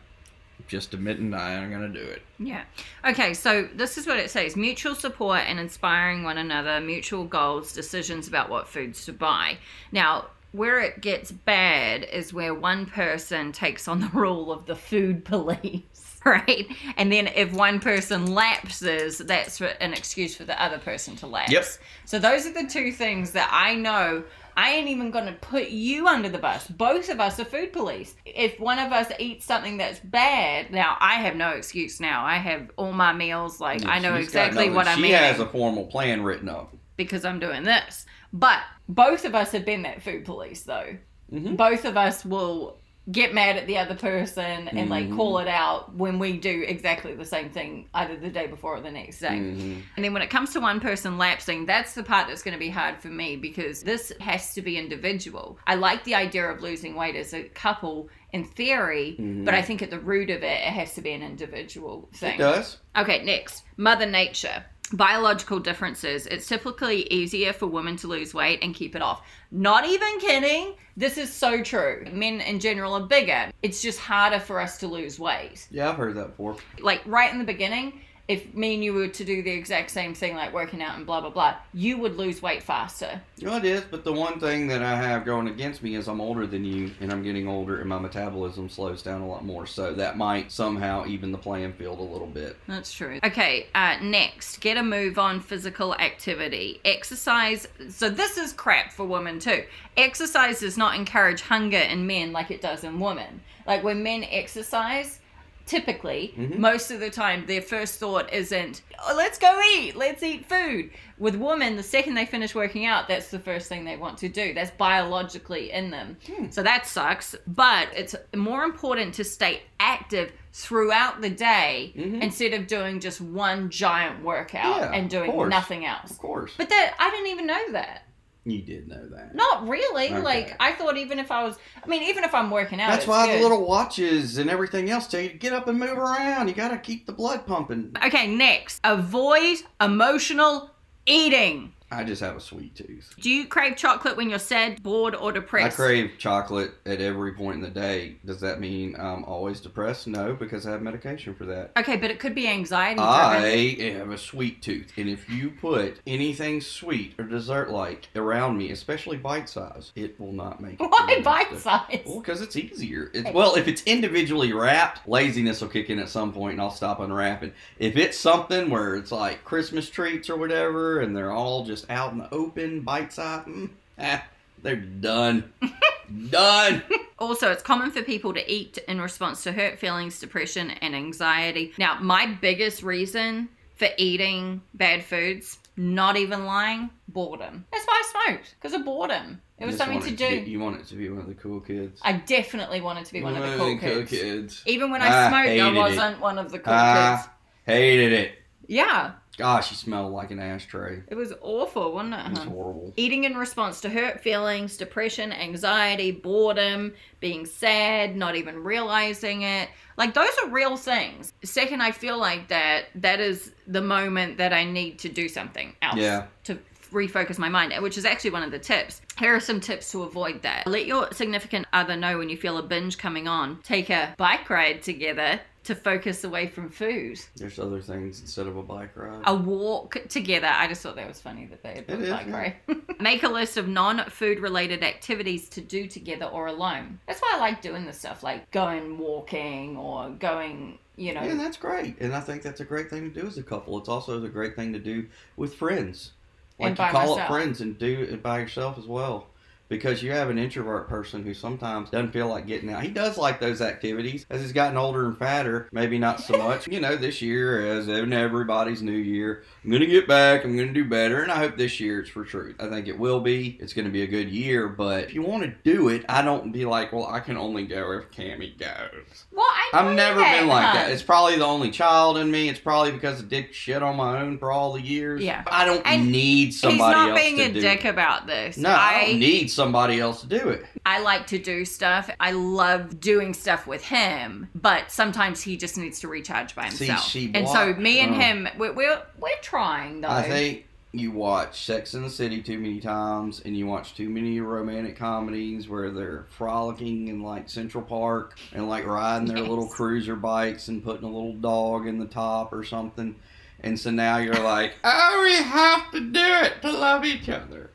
just 0.66 0.94
admitting 0.94 1.32
I 1.34 1.52
am 1.52 1.70
gonna 1.70 1.88
do 1.88 2.00
it. 2.00 2.22
Yeah. 2.38 2.64
Okay, 3.04 3.34
so 3.34 3.68
this 3.74 3.98
is 3.98 4.06
what 4.06 4.18
it 4.18 4.30
says 4.30 4.56
mutual 4.56 4.94
support 4.94 5.40
and 5.46 5.58
inspiring 5.58 6.22
one 6.22 6.38
another, 6.38 6.80
mutual 6.80 7.24
goals, 7.24 7.72
decisions 7.72 8.28
about 8.28 8.50
what 8.50 8.68
foods 8.68 9.04
to 9.06 9.12
buy. 9.12 9.58
Now, 9.92 10.26
where 10.52 10.80
it 10.80 11.00
gets 11.00 11.30
bad 11.30 12.04
is 12.04 12.32
where 12.32 12.54
one 12.54 12.86
person 12.86 13.52
takes 13.52 13.88
on 13.88 14.00
the 14.00 14.08
role 14.12 14.50
of 14.50 14.66
the 14.66 14.74
food 14.74 15.24
police, 15.24 16.20
right? 16.24 16.66
And 16.96 17.12
then 17.12 17.28
if 17.28 17.52
one 17.52 17.78
person 17.78 18.34
lapses, 18.34 19.18
that's 19.18 19.60
an 19.60 19.92
excuse 19.92 20.34
for 20.34 20.44
the 20.44 20.60
other 20.60 20.78
person 20.78 21.14
to 21.16 21.26
lapse. 21.26 21.52
Yep. 21.52 21.66
So 22.04 22.18
those 22.18 22.46
are 22.46 22.52
the 22.52 22.66
two 22.66 22.90
things 22.92 23.32
that 23.32 23.48
I 23.52 23.74
know. 23.74 24.24
I 24.56 24.72
ain't 24.72 24.88
even 24.88 25.10
going 25.10 25.26
to 25.26 25.32
put 25.32 25.68
you 25.68 26.06
under 26.08 26.28
the 26.30 26.38
bus. 26.38 26.66
Both 26.66 27.10
of 27.10 27.20
us 27.20 27.38
are 27.38 27.44
food 27.44 27.72
police. 27.72 28.14
If 28.24 28.58
one 28.58 28.78
of 28.78 28.90
us 28.92 29.10
eats 29.18 29.44
something 29.44 29.76
that's 29.76 29.98
bad, 30.00 30.70
now 30.72 30.96
I 31.00 31.14
have 31.16 31.36
no 31.36 31.50
excuse 31.50 32.00
now. 32.00 32.24
I 32.24 32.36
have 32.36 32.70
all 32.76 32.92
my 32.92 33.12
meals, 33.12 33.60
like 33.60 33.84
I 33.84 33.98
know 33.98 34.14
exactly 34.14 34.70
what 34.70 34.86
I'm 34.88 34.96
She 34.98 35.04
eating 35.04 35.16
has 35.16 35.40
a 35.40 35.46
formal 35.46 35.86
plan 35.86 36.22
written 36.22 36.48
up. 36.48 36.74
because 36.96 37.24
I'm 37.26 37.38
doing 37.38 37.62
this. 37.64 38.06
But 38.32 38.60
both 38.88 39.24
of 39.26 39.34
us 39.34 39.52
have 39.52 39.66
been 39.66 39.82
that 39.82 40.02
food 40.02 40.24
police, 40.24 40.62
though. 40.62 40.96
Mhm. 41.32 41.56
Both 41.56 41.84
of 41.84 41.96
us 41.98 42.24
will 42.24 42.78
get 43.10 43.32
mad 43.32 43.56
at 43.56 43.66
the 43.68 43.78
other 43.78 43.94
person 43.94 44.66
and 44.68 44.90
like 44.90 45.06
Mhm. 45.08 45.16
call 45.16 45.38
it 45.38 45.46
out 45.46 45.94
when 45.94 46.18
we 46.18 46.36
do 46.38 46.64
exactly 46.66 47.14
the 47.14 47.24
same 47.24 47.50
thing 47.50 47.88
either 47.94 48.16
the 48.16 48.30
day 48.30 48.48
before 48.48 48.76
or 48.76 48.80
the 48.80 48.90
next 48.90 49.20
day. 49.20 49.28
Mhm. 49.28 49.82
And 49.94 50.04
then 50.04 50.12
when 50.12 50.22
it 50.22 50.30
comes 50.30 50.52
to 50.54 50.60
one 50.60 50.80
person 50.80 51.16
lapsing, 51.16 51.66
that's 51.66 51.94
the 51.94 52.02
part 52.02 52.26
that's 52.26 52.42
going 52.42 52.54
to 52.54 52.58
be 52.58 52.68
hard 52.70 52.98
for 53.00 53.08
me 53.08 53.36
because 53.36 53.84
this 53.84 54.12
has 54.20 54.54
to 54.54 54.62
be 54.62 54.76
individual. 54.76 55.56
I 55.68 55.76
like 55.76 56.02
the 56.02 56.16
idea 56.16 56.50
of 56.50 56.62
losing 56.62 56.96
weight 56.96 57.14
as 57.14 57.32
a 57.32 57.44
couple 57.44 58.08
in 58.32 58.42
theory, 58.44 59.16
Mhm. 59.20 59.44
but 59.44 59.54
I 59.54 59.62
think 59.62 59.82
at 59.82 59.90
the 59.90 60.00
root 60.00 60.28
of 60.28 60.42
it, 60.42 60.46
it 60.46 60.72
has 60.72 60.94
to 60.94 61.00
be 61.00 61.12
an 61.12 61.22
individual 61.22 62.08
thing. 62.12 62.34
It 62.34 62.38
does. 62.38 62.78
Okay, 62.96 63.22
next, 63.22 63.62
Mother 63.76 64.06
Nature. 64.06 64.64
Biological 64.92 65.58
differences. 65.58 66.26
It's 66.26 66.46
typically 66.46 67.02
easier 67.12 67.52
for 67.52 67.66
women 67.66 67.96
to 67.96 68.06
lose 68.06 68.32
weight 68.32 68.60
and 68.62 68.74
keep 68.74 68.94
it 68.94 69.02
off. 69.02 69.26
Not 69.50 69.86
even 69.86 70.18
kidding. 70.20 70.74
This 70.96 71.18
is 71.18 71.32
so 71.32 71.62
true. 71.62 72.06
Men 72.12 72.40
in 72.40 72.60
general 72.60 72.94
are 72.94 73.06
bigger. 73.06 73.50
It's 73.62 73.82
just 73.82 73.98
harder 73.98 74.38
for 74.38 74.60
us 74.60 74.78
to 74.78 74.86
lose 74.86 75.18
weight. 75.18 75.66
Yeah, 75.70 75.90
I've 75.90 75.96
heard 75.96 76.14
that 76.14 76.28
before. 76.28 76.56
Like 76.80 77.02
right 77.04 77.32
in 77.32 77.38
the 77.38 77.44
beginning, 77.44 78.00
if 78.28 78.54
me 78.54 78.74
and 78.74 78.82
you 78.82 78.92
were 78.92 79.06
to 79.06 79.24
do 79.24 79.42
the 79.42 79.50
exact 79.50 79.90
same 79.90 80.12
thing, 80.12 80.34
like 80.34 80.52
working 80.52 80.82
out 80.82 80.96
and 80.96 81.06
blah, 81.06 81.20
blah, 81.20 81.30
blah, 81.30 81.54
you 81.72 81.96
would 81.98 82.16
lose 82.16 82.42
weight 82.42 82.62
faster. 82.62 83.20
Know, 83.40 83.56
it 83.56 83.64
is, 83.64 83.84
but 83.88 84.02
the 84.02 84.12
one 84.12 84.40
thing 84.40 84.66
that 84.68 84.82
I 84.82 84.96
have 84.96 85.24
going 85.24 85.46
against 85.46 85.82
me 85.82 85.94
is 85.94 86.08
I'm 86.08 86.20
older 86.20 86.46
than 86.46 86.64
you, 86.64 86.90
and 87.00 87.12
I'm 87.12 87.22
getting 87.22 87.46
older, 87.46 87.78
and 87.78 87.88
my 87.88 87.98
metabolism 87.98 88.68
slows 88.68 89.02
down 89.02 89.20
a 89.20 89.28
lot 89.28 89.44
more. 89.44 89.66
So 89.66 89.92
that 89.94 90.16
might 90.16 90.50
somehow 90.50 91.06
even 91.06 91.30
the 91.30 91.38
playing 91.38 91.74
field 91.74 92.00
a 92.00 92.02
little 92.02 92.26
bit. 92.26 92.56
That's 92.66 92.92
true. 92.92 93.20
Okay, 93.22 93.68
uh, 93.74 93.98
next, 94.02 94.60
get 94.60 94.76
a 94.76 94.82
move 94.82 95.18
on 95.18 95.38
physical 95.40 95.94
activity. 95.94 96.80
Exercise. 96.84 97.68
So, 97.90 98.10
this 98.10 98.36
is 98.36 98.52
crap 98.52 98.92
for 98.92 99.06
women 99.06 99.38
too. 99.38 99.64
Exercise 99.96 100.60
does 100.60 100.76
not 100.76 100.96
encourage 100.96 101.42
hunger 101.42 101.78
in 101.78 102.06
men 102.06 102.32
like 102.32 102.50
it 102.50 102.60
does 102.60 102.82
in 102.82 102.98
women. 102.98 103.40
Like 103.66 103.84
when 103.84 104.02
men 104.02 104.24
exercise, 104.24 105.20
typically, 105.66 106.32
Mhm. 106.38 106.58
most 106.58 106.90
of 106.90 107.00
the 107.00 107.10
time, 107.10 107.44
their 107.46 107.60
first 107.60 107.98
thought 108.00 108.32
isn't, 108.32 108.82
oh, 109.04 109.14
let's 109.16 109.36
go 109.38 109.60
eat, 109.76 109.96
let's 109.96 110.22
eat 110.22 110.46
food. 110.46 110.90
With 111.18 111.34
women, 111.36 111.76
the 111.76 111.82
second 111.82 112.14
they 112.14 112.26
finish 112.26 112.54
working 112.54 112.86
out, 112.86 113.08
that's 113.08 113.28
the 113.28 113.38
first 113.38 113.68
thing 113.68 113.84
they 113.84 113.96
want 113.96 114.18
to 114.18 114.28
do. 114.28 114.54
That's 114.54 114.70
biologically 114.72 115.72
in 115.72 115.90
them. 115.90 116.16
Hmm. 116.26 116.50
So 116.50 116.62
that 116.62 116.86
sucks. 116.86 117.34
But 117.46 117.88
it's 117.94 118.14
more 118.34 118.64
important 118.64 119.14
to 119.14 119.24
stay 119.24 119.62
active 119.80 120.32
throughout 120.52 121.20
the 121.20 121.30
day 121.30 121.92
Mhm. 121.96 122.22
instead 122.22 122.54
of 122.54 122.66
doing 122.66 123.00
just 123.00 123.20
one 123.20 123.68
giant 123.68 124.22
workout 124.22 124.80
Yeah, 124.80 124.92
and 124.92 125.10
doing 125.10 125.48
nothing 125.48 125.84
else. 125.84 126.10
Of 126.12 126.18
course. 126.18 126.52
But 126.56 126.68
that 126.70 126.94
I 126.98 127.10
didn't 127.10 127.26
even 127.28 127.46
know 127.46 127.72
that. 127.72 128.02
You 128.46 128.62
did 128.62 128.86
know 128.86 129.08
that. 129.08 129.34
Not 129.34 129.68
really. 129.68 130.06
Okay. 130.06 130.20
Like 130.20 130.56
I 130.60 130.72
thought 130.72 130.96
even 130.96 131.18
if 131.18 131.32
I 131.32 131.42
was 131.42 131.58
I 131.82 131.88
mean, 131.88 132.04
even 132.04 132.22
if 132.22 132.32
I'm 132.32 132.48
working 132.48 132.80
out. 132.80 132.90
That's 132.90 133.06
why 133.06 133.26
good. 133.26 133.38
the 133.38 133.42
little 133.42 133.66
watches 133.66 134.38
and 134.38 134.48
everything 134.48 134.88
else 134.88 135.08
tell 135.08 135.20
you 135.20 135.30
to 135.30 135.36
get 135.36 135.52
up 135.52 135.66
and 135.66 135.78
move 135.80 135.98
around. 135.98 136.46
You 136.46 136.54
got 136.54 136.68
to 136.68 136.78
keep 136.78 137.06
the 137.06 137.12
blood 137.12 137.44
pumping. 137.44 137.96
Okay, 138.04 138.28
next. 138.28 138.80
Avoid 138.84 139.58
emotional 139.80 140.70
eating. 141.06 141.72
I 141.88 142.02
just 142.02 142.20
have 142.20 142.36
a 142.36 142.40
sweet 142.40 142.74
tooth. 142.74 143.14
Do 143.20 143.30
you 143.30 143.46
crave 143.46 143.76
chocolate 143.76 144.16
when 144.16 144.28
you're 144.28 144.40
sad, 144.40 144.82
bored, 144.82 145.14
or 145.14 145.30
depressed? 145.30 145.78
I 145.78 145.82
crave 145.82 146.12
chocolate 146.18 146.72
at 146.84 147.00
every 147.00 147.32
point 147.32 147.58
in 147.58 147.62
the 147.62 147.70
day. 147.70 148.16
Does 148.24 148.40
that 148.40 148.60
mean 148.60 148.96
I'm 148.98 149.24
always 149.24 149.60
depressed? 149.60 150.08
No, 150.08 150.34
because 150.34 150.66
I 150.66 150.72
have 150.72 150.82
medication 150.82 151.34
for 151.34 151.44
that. 151.44 151.70
Okay, 151.76 151.96
but 151.96 152.10
it 152.10 152.18
could 152.18 152.34
be 152.34 152.48
anxiety. 152.48 152.98
I 152.98 153.92
have 153.98 154.10
a 154.10 154.18
sweet 154.18 154.62
tooth, 154.62 154.92
and 154.96 155.08
if 155.08 155.30
you 155.30 155.50
put 155.50 156.00
anything 156.08 156.60
sweet 156.60 157.14
or 157.18 157.24
dessert 157.24 157.70
like 157.70 158.08
around 158.16 158.58
me, 158.58 158.72
especially 158.72 159.16
bite 159.16 159.48
size, 159.48 159.92
it 159.94 160.18
will 160.18 160.32
not 160.32 160.60
make 160.60 160.80
it. 160.80 160.90
Why 160.90 161.20
bite 161.22 161.56
size? 161.58 162.02
Well, 162.04 162.18
because 162.18 162.42
it's 162.42 162.56
easier. 162.56 163.12
It's, 163.14 163.30
well, 163.32 163.54
if 163.54 163.68
it's 163.68 163.84
individually 163.84 164.52
wrapped, 164.52 165.06
laziness 165.06 165.60
will 165.60 165.68
kick 165.68 165.88
in 165.88 166.00
at 166.00 166.08
some 166.08 166.32
point, 166.32 166.54
and 166.54 166.60
I'll 166.60 166.70
stop 166.72 166.98
unwrapping. 166.98 167.52
If 167.78 167.96
it's 167.96 168.18
something 168.18 168.70
where 168.70 168.96
it's 168.96 169.12
like 169.12 169.44
Christmas 169.44 169.88
treats 169.88 170.28
or 170.28 170.36
whatever, 170.36 171.00
and 171.00 171.16
they're 171.16 171.30
all 171.30 171.64
just 171.64 171.75
out 171.90 172.12
in 172.12 172.18
the 172.18 172.32
open, 172.32 172.80
bite 172.80 173.12
size, 173.12 173.44
mm, 173.46 173.68
ah, 173.98 174.24
they're 174.62 174.76
done. 174.76 175.52
done. 176.30 176.82
Also, 177.18 177.50
it's 177.50 177.62
common 177.62 177.90
for 177.90 178.02
people 178.02 178.32
to 178.34 178.50
eat 178.52 178.78
in 178.88 179.00
response 179.00 179.42
to 179.44 179.52
hurt 179.52 179.78
feelings, 179.78 180.18
depression, 180.18 180.70
and 180.70 180.94
anxiety. 180.94 181.72
Now, 181.78 181.98
my 182.00 182.26
biggest 182.26 182.82
reason 182.82 183.48
for 183.76 183.88
eating 183.98 184.62
bad 184.74 185.04
foods, 185.04 185.58
not 185.76 186.16
even 186.16 186.44
lying, 186.46 186.90
boredom. 187.08 187.64
That's 187.72 187.84
why 187.86 188.02
I 188.04 188.26
smoked, 188.30 188.54
because 188.60 188.74
of 188.78 188.84
boredom. 188.84 189.40
It 189.58 189.64
was 189.66 189.76
something 189.78 190.00
to 190.02 190.08
it 190.08 190.16
do. 190.18 190.44
be- 190.44 190.50
you 190.50 190.60
want 190.60 190.80
it 190.80 190.86
to 190.88 190.94
be 190.96 191.08
one 191.08 191.20
of 191.20 191.26
the 191.26 191.34
cool 191.34 191.60
kids. 191.60 191.98
I 192.02 192.12
definitely 192.12 192.82
wanted 192.82 193.06
to 193.06 193.12
be 193.14 193.22
one 193.22 193.36
of 193.36 193.42
the 193.50 193.56
cool 193.56 193.78
kids. 193.78 194.10
kids. 194.10 194.62
Even 194.66 194.90
when 194.90 195.00
I 195.00 195.06
I 195.26 195.28
smoked, 195.30 195.60
I 195.60 195.72
wasn't 195.78 196.20
one 196.20 196.38
of 196.38 196.52
the 196.52 196.58
cool 196.58 196.74
Ah. 196.74 197.16
kids. 197.22 197.28
Hated 197.64 198.12
it. 198.12 198.32
Yeah, 198.68 199.12
Gosh, 199.36 199.70
you 199.70 199.76
smell 199.76 200.08
like 200.10 200.30
an 200.30 200.38
ashtray. 200.38 201.02
it 201.08 201.14
was 201.14 201.32
awful, 201.40 201.92
wasn't 201.92 202.14
it? 202.14 202.26
It's 202.30 202.38
huh? 202.38 202.44
horrible. 202.50 202.92
Eating 202.96 203.24
in 203.24 203.36
response 203.36 203.80
to 203.82 203.90
hurt 203.90 204.20
feelings, 204.20 204.76
depression, 204.76 205.32
anxiety, 205.32 206.10
boredom, 206.10 206.94
being 207.20 207.44
sad, 207.46 208.16
not 208.16 208.36
even 208.36 208.62
realizing 208.62 209.42
it. 209.42 209.68
Like 209.96 210.14
those 210.14 210.30
are 210.44 210.48
real 210.50 210.76
things. 210.76 211.32
Second, 211.44 211.82
I 211.82 211.90
feel 211.90 212.18
like 212.18 212.48
that 212.48 212.86
that 212.96 213.20
is 213.20 213.52
the 213.66 213.82
moment 213.82 214.38
that 214.38 214.52
I 214.52 214.64
need 214.64 214.98
to 215.00 215.08
do 215.08 215.28
something 215.28 215.74
else 215.82 215.96
Yeah. 215.96 216.26
to 216.44 216.58
refocus 216.92 217.36
my 217.36 217.48
mind, 217.48 217.74
which 217.82 217.98
is 217.98 218.04
actually 218.04 218.30
one 218.30 218.42
of 218.42 218.50
the 218.50 218.58
tips. 218.58 219.02
Here 219.18 219.34
are 219.34 219.40
some 219.40 219.60
tips 219.60 219.90
to 219.92 220.02
avoid 220.04 220.42
that. 220.42 220.66
Let 220.66 220.86
your 220.86 221.12
significant 221.12 221.66
other 221.72 221.96
know 221.96 222.16
when 222.18 222.28
you 222.28 222.36
feel 222.36 222.58
a 222.58 222.62
binge 222.62 222.96
coming 222.96 223.26
on. 223.28 223.60
Take 223.62 223.90
a 223.90 224.14
bike 224.16 224.48
ride 224.48 224.82
together 224.82 225.40
to 225.66 225.74
focus 225.74 226.24
away 226.24 226.46
from 226.48 226.68
food. 226.68 227.20
There's 227.36 227.58
other 227.58 227.80
things 227.80 228.20
instead 228.20 228.46
of 228.46 228.56
a 228.56 228.62
bike 228.62 228.96
ride. 228.96 229.22
A 229.26 229.34
walk 229.34 229.98
together. 230.08 230.48
I 230.48 230.68
just 230.68 230.82
thought 230.82 230.96
that 230.96 231.08
was 231.08 231.20
funny 231.20 231.46
that 231.46 231.62
they 231.62 231.74
had 231.74 231.90
is, 231.90 232.10
bike 232.10 232.26
yeah. 232.28 232.36
ride. 232.36 232.56
Make 233.00 233.22
a 233.22 233.28
list 233.28 233.56
of 233.56 233.68
non-food 233.68 234.40
related 234.40 234.82
activities 234.82 235.48
to 235.50 235.60
do 235.60 235.86
together 235.86 236.26
or 236.26 236.46
alone. 236.46 237.00
That's 237.06 237.20
why 237.20 237.32
I 237.34 237.38
like 237.38 237.60
doing 237.60 237.84
this 237.84 237.98
stuff, 237.98 238.22
like 238.22 238.50
going 238.50 238.98
walking 238.98 239.76
or 239.76 240.10
going 240.10 240.78
you 240.96 241.12
know. 241.12 241.22
Yeah, 241.22 241.34
that's 241.34 241.56
great. 241.56 241.98
And 242.00 242.14
I 242.14 242.20
think 242.20 242.42
that's 242.42 242.60
a 242.60 242.64
great 242.64 242.88
thing 242.90 243.12
to 243.12 243.20
do 243.20 243.26
as 243.26 243.38
a 243.38 243.42
couple. 243.42 243.78
It's 243.78 243.88
also 243.88 244.22
a 244.22 244.28
great 244.28 244.56
thing 244.56 244.72
to 244.72 244.78
do 244.78 245.06
with 245.36 245.54
friends. 245.54 246.12
Like 246.58 246.70
And 246.70 246.78
you 246.78 246.84
call 246.86 247.18
up 247.18 247.28
friends 247.28 247.60
and 247.60 247.78
do 247.78 248.06
it 248.10 248.22
by 248.22 248.38
yourself 248.38 248.78
as 248.78 248.86
well. 248.86 249.26
Because 249.68 250.02
you 250.02 250.12
have 250.12 250.30
an 250.30 250.38
introvert 250.38 250.88
person 250.88 251.24
who 251.24 251.34
sometimes 251.34 251.90
doesn't 251.90 252.12
feel 252.12 252.28
like 252.28 252.46
getting 252.46 252.70
out. 252.70 252.82
He 252.82 252.88
does 252.88 253.18
like 253.18 253.40
those 253.40 253.60
activities. 253.60 254.24
As 254.30 254.40
he's 254.40 254.52
gotten 254.52 254.76
older 254.76 255.06
and 255.06 255.16
fatter, 255.18 255.68
maybe 255.72 255.98
not 255.98 256.20
so 256.20 256.36
much. 256.38 256.68
you 256.68 256.80
know, 256.80 256.94
this 256.96 257.20
year, 257.20 257.66
as 257.76 257.88
in 257.88 258.12
everybody's 258.12 258.82
new 258.82 258.92
year, 258.92 259.42
I'm 259.64 259.70
going 259.70 259.80
to 259.80 259.86
get 259.86 260.06
back. 260.06 260.44
I'm 260.44 260.56
going 260.56 260.68
to 260.68 260.74
do 260.74 260.84
better. 260.88 261.22
And 261.22 261.32
I 261.32 261.36
hope 261.38 261.56
this 261.56 261.80
year 261.80 262.00
it's 262.00 262.10
for 262.10 262.24
truth. 262.24 262.56
I 262.60 262.68
think 262.68 262.86
it 262.88 262.98
will 262.98 263.20
be. 263.20 263.56
It's 263.60 263.72
going 263.72 263.86
to 263.86 263.90
be 263.90 264.02
a 264.02 264.06
good 264.06 264.30
year. 264.30 264.68
But 264.68 265.04
if 265.04 265.14
you 265.14 265.22
want 265.22 265.42
to 265.42 265.52
do 265.64 265.88
it, 265.88 266.04
I 266.08 266.22
don't 266.22 266.52
be 266.52 266.64
like, 266.64 266.92
well, 266.92 267.06
I 267.06 267.20
can 267.20 267.36
only 267.36 267.64
go 267.66 267.90
if 267.92 268.10
Cami 268.10 268.56
goes. 268.58 269.26
well, 269.32 269.46
I 269.46 269.70
I've 269.74 269.94
never 269.96 270.20
been 270.20 270.46
like 270.46 270.74
that. 270.74 270.90
It's 270.92 271.02
probably 271.02 271.36
the 271.36 271.44
only 271.44 271.70
child 271.70 272.18
in 272.18 272.30
me. 272.30 272.48
It's 272.48 272.60
probably 272.60 272.92
because 272.92 273.20
I 273.22 273.26
did 273.26 273.54
shit 273.54 273.82
on 273.82 273.96
my 273.96 274.20
own 274.20 274.38
for 274.38 274.52
all 274.52 274.72
the 274.72 274.80
years. 274.82 275.22
Yeah. 275.22 275.42
I 275.46 275.64
don't 275.64 275.84
And 275.86 276.12
need 276.12 276.46
He's 276.46 276.60
somebody 276.60 276.94
not 276.94 277.10
else 277.10 277.20
being 277.20 277.40
a 277.40 277.52
dick 277.52 277.84
it. 277.84 277.88
about 277.88 278.26
this. 278.26 278.56
No, 278.56 278.70
I, 278.70 278.76
I 278.76 279.06
don't 279.10 279.18
need 279.20 279.50
somebody 279.56 279.98
else 279.98 280.20
to 280.20 280.28
do 280.28 280.50
it. 280.50 280.64
I 280.84 281.00
like 281.00 281.26
to 281.28 281.38
do 281.38 281.64
stuff. 281.64 282.08
I 282.20 282.30
love 282.32 283.00
doing 283.00 283.34
stuff 283.34 283.66
with 283.66 283.82
him, 283.84 284.48
but 284.54 284.92
sometimes 284.92 285.42
he 285.42 285.56
just 285.56 285.76
needs 285.76 285.98
to 286.00 286.08
recharge 286.08 286.54
by 286.54 286.68
See, 286.68 286.86
himself. 286.86 287.08
she 287.08 287.30
and 287.34 287.48
so 287.48 287.74
me 287.74 287.98
and 288.00 288.14
uh. 288.14 288.18
him, 288.18 288.48
we're, 288.58 288.72
we're 288.72 289.02
we're 289.18 289.40
trying 289.42 290.02
though. 290.02 290.08
I 290.08 290.22
think 290.22 290.66
you 290.92 291.10
watch 291.10 291.64
Sex 291.66 291.92
in 291.94 292.02
the 292.02 292.08
City 292.10 292.40
too 292.40 292.58
many 292.58 292.80
times, 292.80 293.42
and 293.44 293.54
you 293.56 293.66
watch 293.66 293.94
too 293.94 294.08
many 294.08 294.40
romantic 294.40 294.96
comedies 294.96 295.68
where 295.68 295.90
they're 295.90 296.24
frolicking 296.38 297.08
in 297.08 297.22
like 297.22 297.50
Central 297.50 297.82
Park 297.84 298.38
and 298.52 298.68
like 298.68 298.86
riding 298.86 299.26
their 299.28 299.38
Yes. 299.38 299.48
little 299.48 299.68
cruiser 299.68 300.16
bikes 300.16 300.68
and 300.68 300.82
putting 300.84 301.04
a 301.04 301.10
little 301.10 301.34
dog 301.34 301.86
in 301.86 301.98
the 301.98 302.06
top 302.06 302.52
or 302.52 302.62
something. 302.64 303.16
And 303.60 303.78
so 303.80 303.90
now 303.90 304.18
you're 304.18 304.38
like, 304.42 304.74
oh, 304.84 305.22
we 305.24 305.34
have 305.42 305.90
to 305.92 306.00
do 306.00 306.20
it 306.46 306.62
to 306.62 306.70
love 306.70 307.04
each 307.04 307.28
other. 307.28 307.65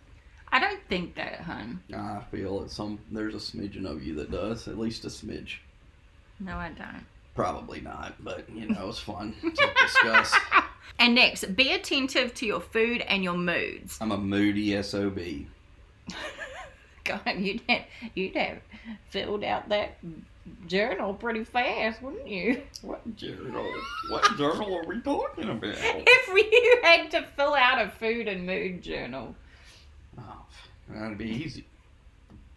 I 0.51 0.59
don't 0.59 0.81
think 0.89 1.15
that, 1.15 1.41
hun. 1.41 1.81
I 1.95 2.21
feel 2.31 2.59
that 2.61 2.71
some 2.71 2.99
there's 3.11 3.35
a 3.35 3.37
smidgen 3.37 3.85
of 3.85 4.03
you 4.03 4.15
that 4.15 4.31
does, 4.31 4.67
at 4.67 4.77
least 4.77 5.05
a 5.05 5.07
smidge. 5.07 5.57
No, 6.39 6.57
I 6.57 6.69
don't. 6.69 7.05
Probably 7.35 7.79
not, 7.79 8.15
but 8.23 8.49
you 8.53 8.67
know 8.67 8.89
it's 8.89 8.99
fun 8.99 9.35
to 9.41 9.69
discuss. 9.81 10.35
And 10.99 11.15
next, 11.15 11.55
be 11.55 11.71
attentive 11.71 12.33
to 12.35 12.45
your 12.45 12.59
food 12.59 13.01
and 13.01 13.23
your 13.23 13.33
moods. 13.33 13.97
I'm 14.01 14.11
a 14.11 14.17
moody 14.17 14.81
sob. 14.83 15.17
God, 17.03 17.21
you'd 17.37 17.61
have, 17.67 17.81
you'd 18.13 18.35
have 18.35 18.59
filled 19.09 19.43
out 19.43 19.69
that 19.69 19.97
journal 20.67 21.13
pretty 21.13 21.43
fast, 21.43 22.01
wouldn't 22.01 22.27
you? 22.27 22.61
What 22.81 23.15
journal? 23.15 23.65
What 24.09 24.37
journal 24.37 24.77
are 24.77 24.85
we 24.85 25.01
talking 25.01 25.49
about? 25.49 25.75
If 25.79 26.27
you 26.27 26.79
had 26.83 27.09
to 27.11 27.23
fill 27.35 27.55
out 27.55 27.81
a 27.81 27.89
food 27.89 28.27
and 28.27 28.45
mood 28.45 28.81
journal. 28.81 29.35
Oh, 30.19 30.45
that'd 30.89 31.17
be 31.17 31.29
easy. 31.29 31.65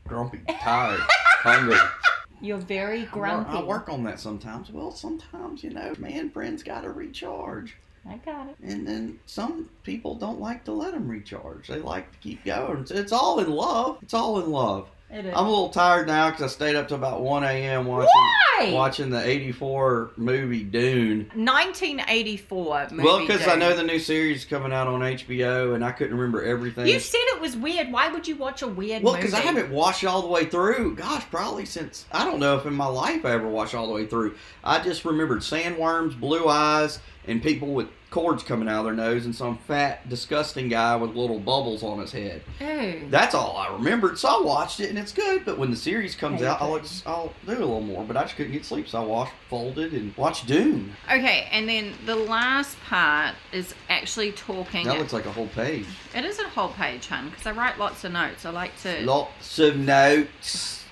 Grumpy, 0.06 0.40
tired, 0.60 1.00
hungry. 1.42 1.76
You're 2.40 2.58
very 2.58 3.00
I 3.00 3.02
work- 3.04 3.10
grumpy. 3.12 3.50
I 3.58 3.62
work 3.62 3.88
on 3.88 4.02
that 4.04 4.20
sometimes. 4.20 4.70
Well, 4.70 4.90
sometimes 4.90 5.62
you 5.64 5.70
know, 5.70 5.94
man, 5.98 6.30
friends 6.30 6.62
got 6.62 6.82
to 6.82 6.90
recharge, 6.90 7.76
I 8.08 8.16
got 8.18 8.48
it. 8.48 8.56
and 8.62 8.86
then 8.86 9.18
some 9.24 9.70
people 9.82 10.14
don't 10.16 10.40
like 10.40 10.64
to 10.64 10.72
let 10.72 10.92
them 10.92 11.08
recharge. 11.08 11.68
They 11.68 11.78
like 11.80 12.10
to 12.12 12.18
keep 12.18 12.44
going. 12.44 12.80
It's, 12.82 12.90
it's 12.90 13.12
all 13.12 13.38
in 13.40 13.50
love. 13.50 13.98
It's 14.02 14.12
all 14.14 14.40
in 14.44 14.50
love. 14.50 14.88
It 15.10 15.26
is. 15.26 15.34
I'm 15.36 15.46
a 15.46 15.48
little 15.48 15.68
tired 15.68 16.06
now 16.08 16.30
because 16.30 16.42
I 16.42 16.46
stayed 16.48 16.74
up 16.74 16.88
to 16.88 16.94
about 16.96 17.20
1 17.20 17.44
a.m. 17.44 17.86
watching 17.86 18.08
Why? 18.58 18.72
watching 18.72 19.10
the 19.10 19.24
84 19.24 20.10
movie 20.16 20.64
Dune. 20.64 21.30
1984 21.34 22.88
movie. 22.90 23.02
well, 23.02 23.20
because 23.20 23.46
I 23.46 23.54
know 23.54 23.76
the 23.76 23.82
new 23.82 23.98
series 23.98 24.38
is 24.38 24.44
coming 24.44 24.72
out 24.72 24.86
on 24.88 25.00
HBO, 25.00 25.74
and 25.74 25.84
I 25.84 25.92
couldn't 25.92 26.16
remember 26.16 26.42
everything. 26.42 26.86
You 26.86 26.98
said 26.98 27.20
it 27.20 27.40
was 27.40 27.56
weird. 27.56 27.92
Why 27.92 28.08
would 28.08 28.26
you 28.26 28.36
watch 28.36 28.62
a 28.62 28.66
weird 28.66 29.02
well, 29.02 29.14
because 29.14 29.34
I 29.34 29.40
haven't 29.40 29.70
watched 29.70 30.02
it 30.02 30.06
all 30.06 30.22
the 30.22 30.28
way 30.28 30.46
through. 30.46 30.96
Gosh, 30.96 31.24
probably 31.30 31.64
since 31.66 32.06
I 32.10 32.24
don't 32.24 32.40
know 32.40 32.56
if 32.56 32.66
in 32.66 32.74
my 32.74 32.86
life 32.86 33.24
I 33.24 33.32
ever 33.32 33.48
watched 33.48 33.74
all 33.74 33.86
the 33.86 33.92
way 33.92 34.06
through. 34.06 34.34
I 34.62 34.80
just 34.82 35.04
remembered 35.04 35.40
sandworms, 35.40 36.18
blue 36.18 36.48
eyes, 36.48 36.98
and 37.26 37.42
people 37.42 37.68
with 37.74 37.88
cords 38.14 38.44
coming 38.44 38.68
out 38.68 38.78
of 38.78 38.84
their 38.84 38.94
nose, 38.94 39.24
and 39.24 39.34
some 39.34 39.58
fat, 39.66 40.08
disgusting 40.08 40.68
guy 40.68 40.94
with 40.94 41.16
little 41.16 41.40
bubbles 41.40 41.82
on 41.82 41.98
his 41.98 42.12
head. 42.12 42.42
Ew. 42.60 43.08
That's 43.10 43.34
all 43.34 43.56
I 43.56 43.72
remembered. 43.72 44.20
So 44.20 44.28
I 44.28 44.40
watched 44.40 44.78
it, 44.78 44.88
and 44.88 44.96
it's 44.96 45.10
good. 45.10 45.44
But 45.44 45.58
when 45.58 45.72
the 45.72 45.76
series 45.76 46.14
comes 46.14 46.40
out, 46.40 46.62
I'll, 46.62 46.76
ex- 46.76 47.02
I'll 47.04 47.32
do 47.44 47.50
a 47.50 47.58
little 47.58 47.80
more. 47.80 48.04
But 48.04 48.16
I 48.16 48.22
just 48.22 48.36
couldn't 48.36 48.52
get 48.52 48.64
sleep, 48.64 48.86
so 48.86 49.02
I 49.02 49.04
watched, 49.04 49.32
folded, 49.50 49.92
and 49.94 50.16
watched 50.16 50.46
Dune. 50.46 50.94
Okay, 51.06 51.48
and 51.50 51.68
then 51.68 51.92
the 52.06 52.14
last 52.14 52.80
part 52.82 53.34
is 53.52 53.74
actually 53.88 54.30
talking. 54.30 54.86
That 54.86 54.98
looks 54.98 55.12
like 55.12 55.26
a 55.26 55.32
whole 55.32 55.48
page. 55.48 55.86
it 56.14 56.24
is 56.24 56.38
a 56.38 56.48
whole 56.48 56.68
page, 56.70 57.08
hun, 57.08 57.30
because 57.30 57.46
I 57.46 57.50
write 57.50 57.80
lots 57.80 58.04
of 58.04 58.12
notes. 58.12 58.46
I 58.46 58.50
like 58.50 58.80
to. 58.82 59.04
Lots 59.04 59.58
of 59.58 59.76
notes. 59.76 60.84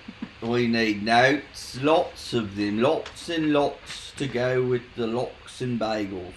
we 0.43 0.67
need 0.67 1.05
notes, 1.05 1.81
lots 1.81 2.33
of 2.35 2.57
them, 2.57 2.81
lots 2.83 3.29
and 3.29 3.53
lots 3.53 4.11
to 4.17 4.27
go 4.27 4.67
with 4.67 4.83
the 4.97 5.07
lox 5.07 5.61
and 5.61 5.79
bagels. 5.79 6.33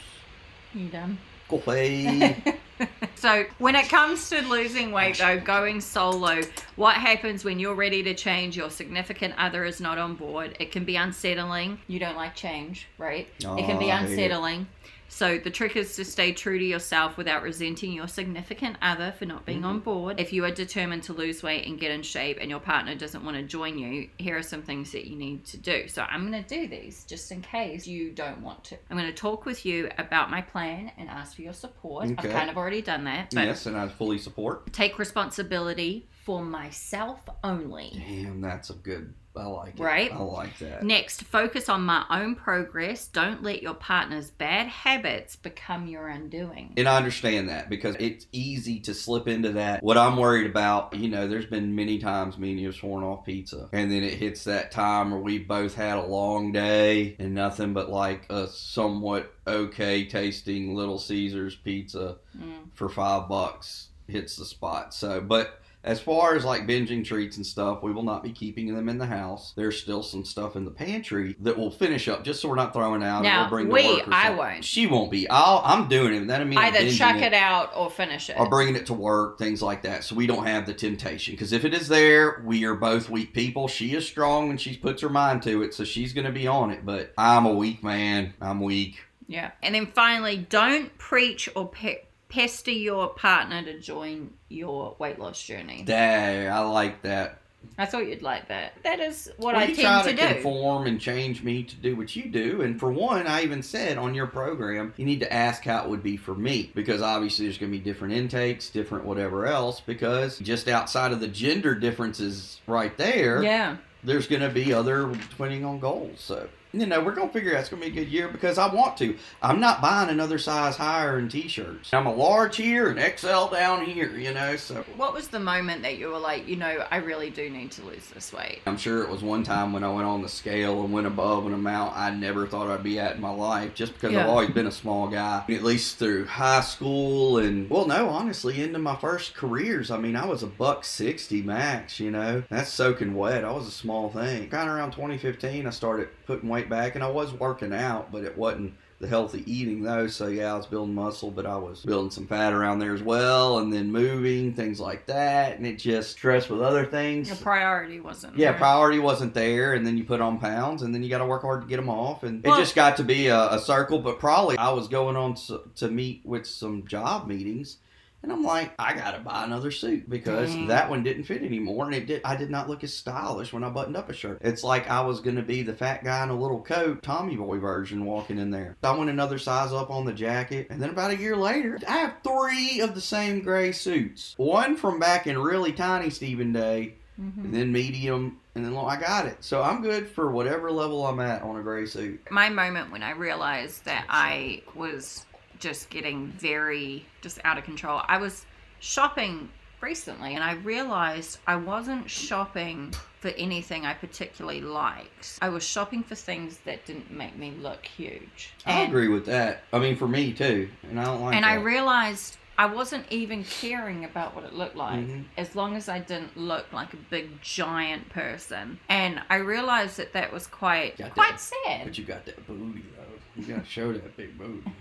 You 0.75 0.89
done? 0.89 1.17
Coffee. 1.47 2.35
So, 3.15 3.45
when 3.57 3.75
it 3.75 3.89
comes 3.89 4.29
to 4.29 4.41
losing 4.47 4.91
weight, 4.91 5.17
though, 5.17 5.39
going 5.39 5.81
solo, 5.81 6.41
what 6.75 6.95
happens 6.95 7.43
when 7.43 7.57
you're 7.59 7.73
ready 7.73 8.03
to 8.03 8.13
change? 8.13 8.55
Your 8.57 8.69
significant 8.69 9.33
other 9.37 9.63
is 9.65 9.79
not 9.79 9.97
on 9.97 10.15
board. 10.15 10.55
It 10.59 10.71
can 10.71 10.83
be 10.83 10.95
unsettling. 10.97 11.79
You 11.87 11.97
don't 11.99 12.17
like 12.17 12.35
change, 12.35 12.87
right? 12.97 13.27
it 13.39 13.41
can 13.65 13.79
be 13.79 13.85
Oh, 13.85 13.95
I 13.95 13.97
hate 13.97 14.09
it. 14.09 14.11
unsettling. 14.11 14.67
So, 15.07 15.37
the 15.37 15.51
trick 15.51 15.75
is 15.77 15.95
to 15.95 16.03
stay 16.03 16.33
true 16.33 16.57
to 16.59 16.65
yourself 16.65 17.15
without 17.15 17.43
resenting 17.43 17.93
your 17.93 18.07
significant 18.07 18.75
other 18.81 19.13
for 19.17 19.25
not 19.25 19.45
being 19.45 19.59
Mm-hmm. 19.59 19.67
on 19.67 19.79
board. 19.79 20.19
If 20.19 20.33
you 20.33 20.43
are 20.45 20.51
determined 20.51 21.03
to 21.03 21.13
lose 21.13 21.41
weight 21.43 21.65
and 21.67 21.79
get 21.79 21.91
in 21.91 22.01
shape 22.01 22.39
and 22.41 22.49
your 22.49 22.59
partner 22.59 22.95
doesn't 22.95 23.23
want 23.23 23.37
to 23.37 23.43
join 23.43 23.77
you, 23.77 24.09
here 24.17 24.35
are 24.35 24.41
some 24.43 24.63
things 24.63 24.91
that 24.91 25.05
you 25.07 25.15
need 25.15 25.45
to 25.45 25.57
do. 25.57 25.87
So, 25.87 26.01
I'm 26.09 26.29
going 26.29 26.43
to 26.43 26.49
do 26.49 26.67
these 26.67 27.05
just 27.05 27.31
in 27.31 27.41
case 27.43 27.85
you 27.87 28.11
don't 28.11 28.41
want 28.41 28.63
to. 28.65 28.77
I'm 28.89 28.97
going 28.97 29.07
to 29.09 29.15
talk 29.15 29.45
with 29.45 29.63
you 29.65 29.89
about 29.99 30.31
my 30.31 30.41
plan 30.41 30.91
and 30.97 31.07
ask 31.07 31.35
for 31.35 31.43
your 31.43 31.53
support. 31.53 32.05
Okay. 32.07 32.15
I've 32.17 32.33
kind 32.33 32.49
of 32.49 32.57
already 32.65 32.81
done 32.81 33.03
that. 33.03 33.29
But 33.31 33.45
yes, 33.45 33.67
and 33.67 33.77
I 33.77 33.87
fully 33.87 34.17
support. 34.17 34.73
take 34.73 34.97
responsibility 34.97 36.09
for 36.23 36.43
myself 36.43 37.21
only. 37.43 37.91
Damn, 37.93 38.41
that's 38.41 38.71
a 38.71 38.73
good. 38.73 39.13
I 39.37 39.45
like 39.45 39.79
it. 39.79 39.81
Right? 39.83 40.11
I 40.11 40.17
like 40.17 40.57
that. 40.59 40.83
Next, 40.83 41.23
focus 41.23 41.69
on 41.69 41.81
my 41.81 42.05
own 42.09 42.35
progress. 42.35 43.07
Don't 43.07 43.43
let 43.43 43.61
your 43.61 43.73
partner's 43.73 44.31
bad 44.31 44.67
habits 44.67 45.35
become 45.35 45.87
your 45.87 46.07
undoing. 46.07 46.73
And 46.77 46.87
I 46.87 46.97
understand 46.97 47.49
that 47.49 47.69
because 47.69 47.95
it's 47.99 48.25
easy 48.31 48.79
to 48.81 48.93
slip 48.93 49.27
into 49.27 49.53
that. 49.53 49.83
What 49.83 49.97
I'm 49.97 50.17
worried 50.17 50.49
about, 50.49 50.93
you 50.95 51.09
know, 51.09 51.27
there's 51.27 51.45
been 51.45 51.75
many 51.75 51.99
times 51.99 52.37
me 52.37 52.51
and 52.51 52.59
you 52.59 52.67
have 52.67 52.75
sworn 52.75 53.03
off 53.03 53.25
pizza. 53.25 53.69
And 53.71 53.91
then 53.91 54.03
it 54.03 54.13
hits 54.13 54.45
that 54.45 54.71
time 54.71 55.11
where 55.11 55.19
we 55.19 55.39
both 55.39 55.75
had 55.75 55.97
a 55.97 56.05
long 56.05 56.51
day 56.51 57.15
and 57.19 57.33
nothing 57.33 57.73
but 57.73 57.89
like 57.89 58.25
a 58.29 58.47
somewhat 58.47 59.33
okay 59.47 60.05
tasting 60.05 60.75
Little 60.75 60.99
Caesars 60.99 61.55
pizza 61.55 62.17
Mm. 62.35 62.69
for 62.73 62.89
five 62.89 63.29
bucks 63.29 63.87
hits 64.07 64.35
the 64.35 64.43
spot. 64.45 64.93
So, 64.93 65.21
but 65.21 65.61
as 65.85 66.01
far 66.01 66.35
as 66.35 66.43
like 66.43 66.67
binging 66.67 67.05
treats 67.05 67.37
and 67.37 67.45
stuff, 67.45 67.81
we 67.83 67.93
will 67.93 68.03
not 68.03 68.23
be 68.23 68.31
keeping 68.31 68.73
them 68.75 68.89
in 68.89 68.97
the 68.97 69.05
house. 69.05 69.53
There's 69.55 69.79
still 69.81 70.03
some 70.03 70.25
stuff 70.25 70.55
in 70.55 70.65
the 70.65 70.71
pantry 70.71 71.35
that 71.41 71.57
we'll 71.57 71.71
finish 71.71 72.07
up 72.07 72.23
just 72.23 72.41
so 72.41 72.49
we're 72.49 72.55
not 72.55 72.73
throwing 72.73 73.03
out. 73.03 73.21
Now, 73.23 73.43
and 73.43 73.51
we'll 73.51 73.57
bring 73.59 73.67
to 73.67 73.71
we- 73.73 73.97
work 73.99 74.07
or 74.07 74.13
I 74.13 74.29
won't. 74.31 74.65
She 74.65 74.87
won't 74.87 75.11
be. 75.11 75.29
I'll. 75.29 75.61
I'm 75.63 75.87
doing 75.87 76.13
it. 76.15 76.27
That 76.27 76.41
I 76.41 76.43
mean 76.43 76.57
Either 76.57 76.89
chuck 76.91 77.17
it 77.21 77.33
out 77.33 77.71
or 77.75 77.89
finish 77.89 78.29
it. 78.29 78.35
or 78.39 78.49
bringing 78.49 78.75
it 78.75 78.87
to 78.87 78.93
work, 78.93 79.37
things 79.37 79.61
like 79.61 79.83
that, 79.83 80.03
so 80.03 80.15
we 80.15 80.27
don't 80.27 80.45
have 80.47 80.65
the 80.65 80.73
temptation. 80.73 81.33
Because 81.35 81.53
if 81.53 81.63
it 81.63 81.73
is 81.73 81.87
there, 81.87 82.41
we 82.43 82.65
are 82.65 82.75
both 82.75 83.09
weak 83.09 83.33
people. 83.33 83.67
She 83.67 83.93
is 83.95 84.05
strong 84.07 84.47
when 84.47 84.57
she 84.57 84.75
puts 84.75 85.01
her 85.03 85.09
mind 85.09 85.43
to 85.43 85.61
it, 85.61 85.73
so 85.73 85.83
she's 85.83 86.13
going 86.13 86.25
to 86.25 86.31
be 86.33 86.47
on 86.47 86.71
it. 86.71 86.85
But 86.85 87.13
I'm 87.17 87.45
a 87.45 87.53
weak 87.53 87.83
man. 87.83 88.33
I'm 88.41 88.59
weak. 88.59 88.97
Yeah. 89.27 89.51
And 89.63 89.75
then 89.75 89.87
finally, 89.87 90.37
don't 90.49 90.95
preach 90.97 91.49
or 91.55 91.67
pe- 91.69 92.01
pester 92.35 92.71
your 92.71 93.07
partner 93.07 93.63
to 93.63 93.79
join 93.79 94.33
your 94.49 94.95
weight 94.99 95.17
loss 95.17 95.41
journey. 95.41 95.83
Dang, 95.85 96.49
I 96.49 96.59
like 96.59 97.01
that. 97.03 97.39
I 97.77 97.85
thought 97.85 98.07
you'd 98.07 98.21
like 98.21 98.49
that. 98.49 98.73
That 98.83 98.99
is 98.99 99.31
what 99.37 99.55
well, 99.55 99.63
I 99.63 99.67
you 99.67 99.75
try 99.75 100.03
tend 100.03 100.17
to, 100.17 100.23
to, 100.23 100.27
do. 100.27 100.33
conform 100.41 100.85
and 100.85 100.99
change 100.99 101.41
me 101.43 101.63
to 101.63 101.75
do 101.77 101.95
what 101.95 102.15
you 102.15 102.29
do. 102.29 102.61
And 102.61 102.79
for 102.79 102.91
one, 102.91 103.25
I 103.25 103.43
even 103.43 103.63
said 103.63 103.97
on 103.97 104.13
your 104.13 104.27
program, 104.27 104.93
you 104.97 105.05
need 105.05 105.21
to 105.21 105.33
ask 105.33 105.63
how 105.63 105.83
it 105.83 105.89
would 105.89 106.03
be 106.03 106.17
for 106.17 106.35
me 106.35 106.71
because 106.75 107.01
obviously 107.01 107.45
there's 107.45 107.57
going 107.57 107.71
to 107.71 107.77
be 107.77 107.83
different 107.83 108.13
intakes, 108.13 108.69
different 108.69 109.05
whatever 109.05 109.47
else. 109.47 109.79
Because 109.79 110.37
just 110.39 110.67
outside 110.67 111.11
of 111.11 111.21
the 111.21 111.27
gender 111.27 111.73
differences 111.73 112.59
right 112.67 112.95
there, 112.97 113.41
Yeah. 113.41 113.77
there's 114.03 114.27
going 114.27 114.41
to 114.43 114.49
be 114.49 114.71
other 114.73 115.07
depending 115.29 115.65
on 115.65 115.79
goals. 115.79 116.19
So 116.19 116.47
you 116.79 116.85
know, 116.85 117.01
we're 117.01 117.15
gonna 117.15 117.31
figure 117.31 117.53
out 117.55 117.61
it's 117.61 117.69
gonna 117.69 117.81
be 117.81 117.87
a 117.87 117.91
good 117.91 118.07
year 118.09 118.27
because 118.27 118.57
I 118.57 118.73
want 118.73 118.97
to. 118.97 119.15
I'm 119.41 119.59
not 119.59 119.81
buying 119.81 120.09
another 120.09 120.37
size 120.37 120.75
higher 120.75 121.17
in 121.19 121.29
t-shirts. 121.29 121.93
I'm 121.93 122.05
a 122.05 122.13
large 122.13 122.57
here 122.57 122.89
and 122.89 122.99
XL 123.19 123.47
down 123.47 123.85
here, 123.85 124.15
you 124.17 124.33
know. 124.33 124.55
So 124.55 124.83
What 124.97 125.13
was 125.13 125.27
the 125.29 125.39
moment 125.39 125.81
that 125.83 125.97
you 125.97 126.09
were 126.09 126.19
like, 126.19 126.47
you 126.47 126.55
know, 126.55 126.85
I 126.91 126.97
really 126.97 127.29
do 127.29 127.49
need 127.49 127.71
to 127.71 127.83
lose 127.83 128.07
this 128.07 128.33
weight? 128.33 128.61
I'm 128.65 128.77
sure 128.77 129.03
it 129.03 129.09
was 129.09 129.21
one 129.23 129.43
time 129.43 129.73
when 129.73 129.83
I 129.83 129.91
went 129.91 130.07
on 130.07 130.21
the 130.21 130.29
scale 130.29 130.83
and 130.83 130.91
went 130.93 131.07
above 131.07 131.45
an 131.45 131.53
amount 131.53 131.95
I 131.97 132.09
never 132.11 132.45
thought 132.47 132.67
I'd 132.69 132.83
be 132.83 132.99
at 132.99 133.15
in 133.15 133.21
my 133.21 133.29
life, 133.31 133.73
just 133.73 133.93
because 133.93 134.11
Yeah. 134.11 134.23
I've 134.23 134.29
always 134.29 134.49
been 134.49 134.67
a 134.67 134.71
small 134.71 135.07
guy. 135.07 135.43
At 135.49 135.63
least 135.63 135.97
through 135.97 136.25
high 136.25 136.61
school 136.61 137.37
and 137.37 137.69
well, 137.69 137.85
no, 137.87 138.09
honestly, 138.09 138.61
into 138.61 138.79
my 138.79 138.95
first 138.95 139.33
careers. 139.35 139.89
I 139.91 139.97
mean, 139.97 140.15
I 140.15 140.25
was 140.25 140.43
a 140.43 140.47
buck 140.47 140.83
sixty 140.83 141.41
max. 141.41 141.99
You 141.99 142.11
know, 142.11 142.43
that's 142.49 142.71
soaking 142.71 143.15
wet. 143.15 143.43
I 143.43 143.51
was 143.51 143.67
a 143.67 143.71
small 143.71 144.09
thing. 144.09 144.49
Kind 144.49 144.69
of 144.69 144.75
around 144.75 144.91
2015, 144.91 145.65
I 145.65 145.69
started 145.69 146.09
putting 146.25 146.49
weight 146.49 146.64
back, 146.69 146.95
and 146.95 147.03
I 147.03 147.09
was 147.09 147.33
working 147.33 147.73
out, 147.73 148.11
but 148.11 148.23
it 148.23 148.37
wasn't 148.37 148.73
the 148.99 149.07
healthy 149.07 149.43
eating 149.51 149.83
though. 149.83 150.07
So 150.07 150.27
yeah, 150.27 150.53
I 150.53 150.57
was 150.57 150.65
building 150.65 150.95
muscle, 150.95 151.29
but 151.29 151.45
I 151.45 151.57
was 151.57 151.83
building 151.83 152.11
some 152.11 152.27
fat 152.27 152.53
around 152.53 152.79
there 152.79 152.93
as 152.93 153.03
well, 153.03 153.59
and 153.59 153.71
then 153.71 153.91
moving 153.91 154.53
things 154.53 154.79
like 154.79 155.05
that, 155.07 155.57
and 155.57 155.67
it 155.67 155.77
just 155.77 156.11
stressed 156.11 156.49
with 156.49 156.61
other 156.61 156.85
things. 156.85 157.27
Your 157.27 157.37
priority 157.37 157.99
wasn't. 157.99 158.37
Yeah, 158.37 158.51
there. 158.51 158.59
priority 158.59 158.99
wasn't 158.99 159.33
there, 159.33 159.73
and 159.73 159.85
then 159.85 159.97
you 159.97 160.05
put 160.05 160.21
on 160.21 160.39
pounds, 160.39 160.81
and 160.81 160.93
then 160.95 161.03
you 161.03 161.09
got 161.09 161.17
to 161.19 161.25
work 161.25 161.41
hard 161.41 161.61
to 161.61 161.67
get 161.67 161.77
them 161.77 161.89
off, 161.89 162.23
and 162.23 162.43
Well- 162.43 162.55
it 162.55 162.59
just 162.59 162.75
got 162.75 162.97
to 162.97 163.03
be 163.03 163.27
a, 163.27 163.53
a 163.53 163.59
circle. 163.59 163.99
But 163.99 164.19
probably 164.19 164.57
I 164.57 164.71
was 164.71 164.87
going 164.87 165.15
on 165.15 165.35
to, 165.47 165.61
to 165.77 165.89
meet 165.89 166.21
with 166.25 166.45
some 166.45 166.85
job 166.87 167.27
meetings, 167.27 167.77
and 168.25 168.33
I'm 168.33 168.41
like, 168.43 168.73
I 168.79 168.95
got 168.95 169.11
to 169.11 169.19
buy 169.19 169.43
another 169.43 169.69
suit 169.69 170.09
because 170.09 170.49
Dang. 170.51 170.65
that 170.67 170.89
one 170.89 171.03
didn't 171.03 171.25
fit 171.25 171.43
anymore, 171.43 171.85
and 171.85 171.93
it 171.93 172.07
did. 172.07 172.21
I 172.25 172.35
did 172.35 172.49
not 172.49 172.67
look 172.67 172.83
as 172.83 172.91
stylish 172.91 173.53
when 173.53 173.63
I 173.63 173.69
buttoned 173.69 173.95
up 173.95 174.09
a 174.09 174.13
shirt. 174.13 174.39
It's 174.41 174.63
like 174.63 174.89
I 174.89 175.01
was 175.01 175.21
to 175.21 175.43
be 175.43 175.61
the 175.61 175.75
fat 175.75 176.03
guy 176.03 176.23
in 176.23 176.29
a 176.29 176.35
little 176.39 176.59
coat, 176.61 177.03
Tommy 177.03 177.35
Boy 177.35 177.59
version, 177.59 178.03
walking 178.03 178.39
in 178.39 178.49
there. 178.49 178.77
I 178.81 178.97
went 178.97 179.11
another 179.11 179.37
size 179.37 179.71
up 179.71 179.91
on 179.91 180.05
the 180.05 180.13
jacket, 180.13 180.67
and 180.71 180.81
then 180.81 180.89
about 180.89 181.11
a 181.11 181.17
year 181.17 181.35
later, 181.35 181.77
I 181.87 181.97
have 181.97 182.15
three 182.23 182.79
of 182.79 182.95
the 182.95 183.01
same 183.01 183.41
gray 183.41 183.71
suits. 183.71 184.33
One 184.37 184.75
from 184.75 184.99
back 184.99 185.27
in 185.27 185.37
really 185.37 185.71
tiny 185.71 186.09
Stephen 186.09 186.51
Day 186.51 186.95
Mhm. 187.21 187.45
and 187.45 187.53
then 187.53 187.71
medium, 187.71 188.39
and 188.55 188.65
then 188.65 188.73
long. 188.73 188.89
I 188.89 188.99
got 188.99 189.25
it. 189.27 189.37
So 189.43 189.61
I'm 189.61 189.81
good 189.83 190.09
for 190.09 190.31
whatever 190.31 190.71
level 190.71 191.05
I'm 191.05 191.19
at 191.19 191.43
on 191.43 191.57
a 191.57 191.61
gray 191.61 191.85
suit. 191.85 192.19
My 192.31 192.49
moment 192.49 192.91
when 192.91 193.03
I 193.03 193.11
realized 193.11 193.85
that 193.85 194.05
I 194.09 194.63
was 194.73 195.25
just 195.65 195.89
getting 195.89 196.27
very 196.27 197.03
just 197.21 197.39
out 197.43 197.57
of 197.57 197.63
control. 197.63 197.99
I 198.07 198.17
was 198.19 198.45
shopping 198.79 199.49
recently 199.81 200.35
and 200.35 200.43
I 200.43 200.53
realized 200.53 201.39
I 201.47 201.55
wasn't 201.55 202.07
shopping 202.07 202.93
for 203.19 203.29
anything 203.29 203.83
I 203.83 203.95
particularly 203.95 204.61
liked. 204.61 205.39
I 205.41 205.49
was 205.49 205.63
shopping 205.63 206.03
for 206.03 206.13
things 206.13 206.57
that 206.65 206.85
didn't 206.85 207.09
make 207.09 207.35
me 207.35 207.51
look 207.59 207.83
huge. 207.83 208.53
I 208.65 208.73
And- 208.81 208.89
agree 208.89 209.07
with 209.07 209.25
that. 209.25 209.63
I 209.73 209.79
mean, 209.79 209.95
for 209.95 210.07
me 210.07 210.33
too, 210.33 210.69
and 210.83 210.99
I 210.99 211.05
don't 211.05 211.21
like. 211.21 211.35
and 211.35 211.43
I 211.45 211.55
realized 211.55 212.37
I 212.57 212.67
wasn't 212.67 213.05
even 213.11 213.43
caring 213.43 214.05
about 214.05 214.33
what 214.35 214.45
it 214.45 214.53
looked 214.53 214.77
like 214.77 214.99
Mhm. 214.99 215.25
as 215.35 215.55
long 215.55 215.75
as 215.75 215.89
I 215.89 215.97
didn't 215.99 216.37
look 216.37 216.71
like 216.71 216.93
a 216.93 216.97
big 216.97 217.41
giant 217.41 218.07
person. 218.09 218.79
And 218.87 219.21
I 219.31 219.37
realized 219.37 219.97
that 219.97 220.13
that 220.13 220.31
was 220.31 220.45
quite 220.47 220.95
quite 221.15 221.31
that. 221.31 221.39
sad. 221.41 221.85
But 221.85 221.97
you 221.97 222.03
got 222.05 222.23
that 222.27 222.45
booty 222.47 222.85
though. 222.95 223.01
You 223.41 223.43
gotta 223.53 223.67
show 223.67 223.91
that 223.91 224.15
big 224.15 224.37
booty. 224.37 224.71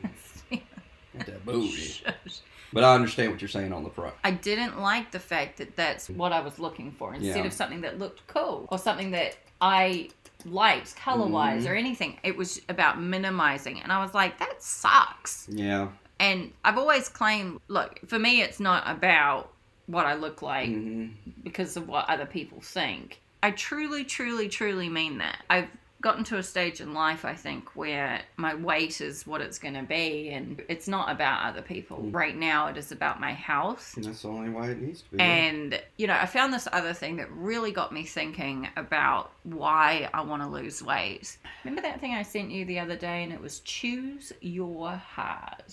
That. 1.18 1.40
But 2.72 2.82
I 2.82 2.92
understand 2.96 3.30
what 3.30 3.40
you're 3.40 3.48
saying 3.48 3.72
on 3.72 3.84
the 3.84 3.90
front. 3.90 4.14
I 4.24 4.32
didn't 4.32 4.80
like 4.80 5.12
the 5.12 5.20
fact 5.20 5.58
that 5.58 5.76
that's 5.76 6.08
what 6.10 6.32
I 6.32 6.40
was 6.40 6.58
looking 6.58 6.90
for 6.90 7.14
instead 7.14 7.36
Yeah. 7.36 7.44
of 7.44 7.52
something 7.52 7.82
that 7.82 8.00
looked 8.00 8.26
cool 8.26 8.66
or 8.68 8.78
something 8.78 9.12
that 9.12 9.36
I 9.60 10.08
liked 10.44 10.96
color 10.96 11.28
wise 11.28 11.66
Mhm. 11.66 11.70
or 11.70 11.74
anything. 11.76 12.18
It 12.24 12.36
was 12.36 12.60
about 12.68 13.00
minimizing. 13.00 13.80
And 13.80 13.92
I 13.92 14.02
was 14.02 14.12
like, 14.12 14.38
that 14.40 14.60
sucks. 14.60 15.46
Yeah. 15.48 15.88
And 16.18 16.52
I've 16.64 16.76
always 16.76 17.08
claimed, 17.08 17.60
look, 17.68 18.00
for 18.08 18.18
me, 18.18 18.42
it's 18.42 18.58
not 18.58 18.82
about 18.90 19.52
what 19.86 20.06
I 20.06 20.14
look 20.14 20.42
like 20.42 20.68
hmm 20.68 21.08
because 21.44 21.76
of 21.76 21.86
what 21.86 22.08
other 22.10 22.26
people 22.26 22.60
think. 22.60 23.20
I 23.40 23.52
truly, 23.52 24.02
truly, 24.04 24.48
truly 24.48 24.88
mean 24.88 25.18
that. 25.18 25.44
I've 25.48 25.68
gotten 26.04 26.22
to 26.22 26.36
a 26.36 26.42
stage 26.42 26.82
in 26.82 26.92
life, 26.92 27.24
I 27.24 27.34
think, 27.34 27.74
where 27.74 28.20
my 28.36 28.54
weight 28.54 29.00
is 29.00 29.26
what 29.26 29.40
it's 29.40 29.58
going 29.58 29.72
to 29.72 29.82
be, 29.82 30.28
and 30.28 30.62
it's 30.68 30.86
not 30.86 31.10
about 31.10 31.46
other 31.46 31.62
people. 31.62 31.96
Mm. 31.96 32.14
Right 32.14 32.36
now, 32.36 32.66
it 32.66 32.76
is 32.76 32.92
about 32.92 33.20
my 33.20 33.32
health. 33.32 33.94
And 33.96 34.04
that's 34.04 34.20
the 34.20 34.28
only 34.28 34.50
way 34.50 34.70
it 34.70 34.82
needs 34.82 35.00
to 35.00 35.10
be. 35.12 35.18
And, 35.18 35.80
you 35.96 36.06
know, 36.06 36.12
I 36.12 36.26
found 36.26 36.52
this 36.52 36.68
other 36.72 36.92
thing 36.92 37.16
that 37.16 37.32
really 37.32 37.72
got 37.72 37.90
me 37.90 38.04
thinking 38.04 38.68
about 38.76 39.32
why 39.44 40.10
I 40.12 40.20
want 40.20 40.42
to 40.42 40.48
lose 40.48 40.82
weight. 40.82 41.38
Remember 41.64 41.80
that 41.80 42.00
thing 42.00 42.12
I 42.12 42.22
sent 42.22 42.50
you 42.50 42.66
the 42.66 42.80
other 42.80 42.96
day, 42.96 43.22
and 43.22 43.32
it 43.32 43.40
was 43.40 43.60
choose 43.60 44.30
your 44.40 44.90
hard 44.90 45.64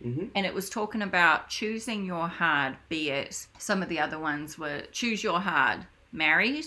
hmm 0.00 0.26
and 0.36 0.46
it 0.46 0.54
was 0.54 0.70
talking 0.70 1.02
about 1.02 1.48
choosing 1.48 2.04
your 2.04 2.28
hard 2.28 2.76
be 2.88 3.10
it 3.10 3.48
some 3.58 3.82
of 3.82 3.88
the 3.88 3.98
other 3.98 4.16
ones 4.16 4.56
were 4.56 4.82
choose 4.92 5.24
your 5.24 5.40
hard 5.40 5.84
married 6.12 6.66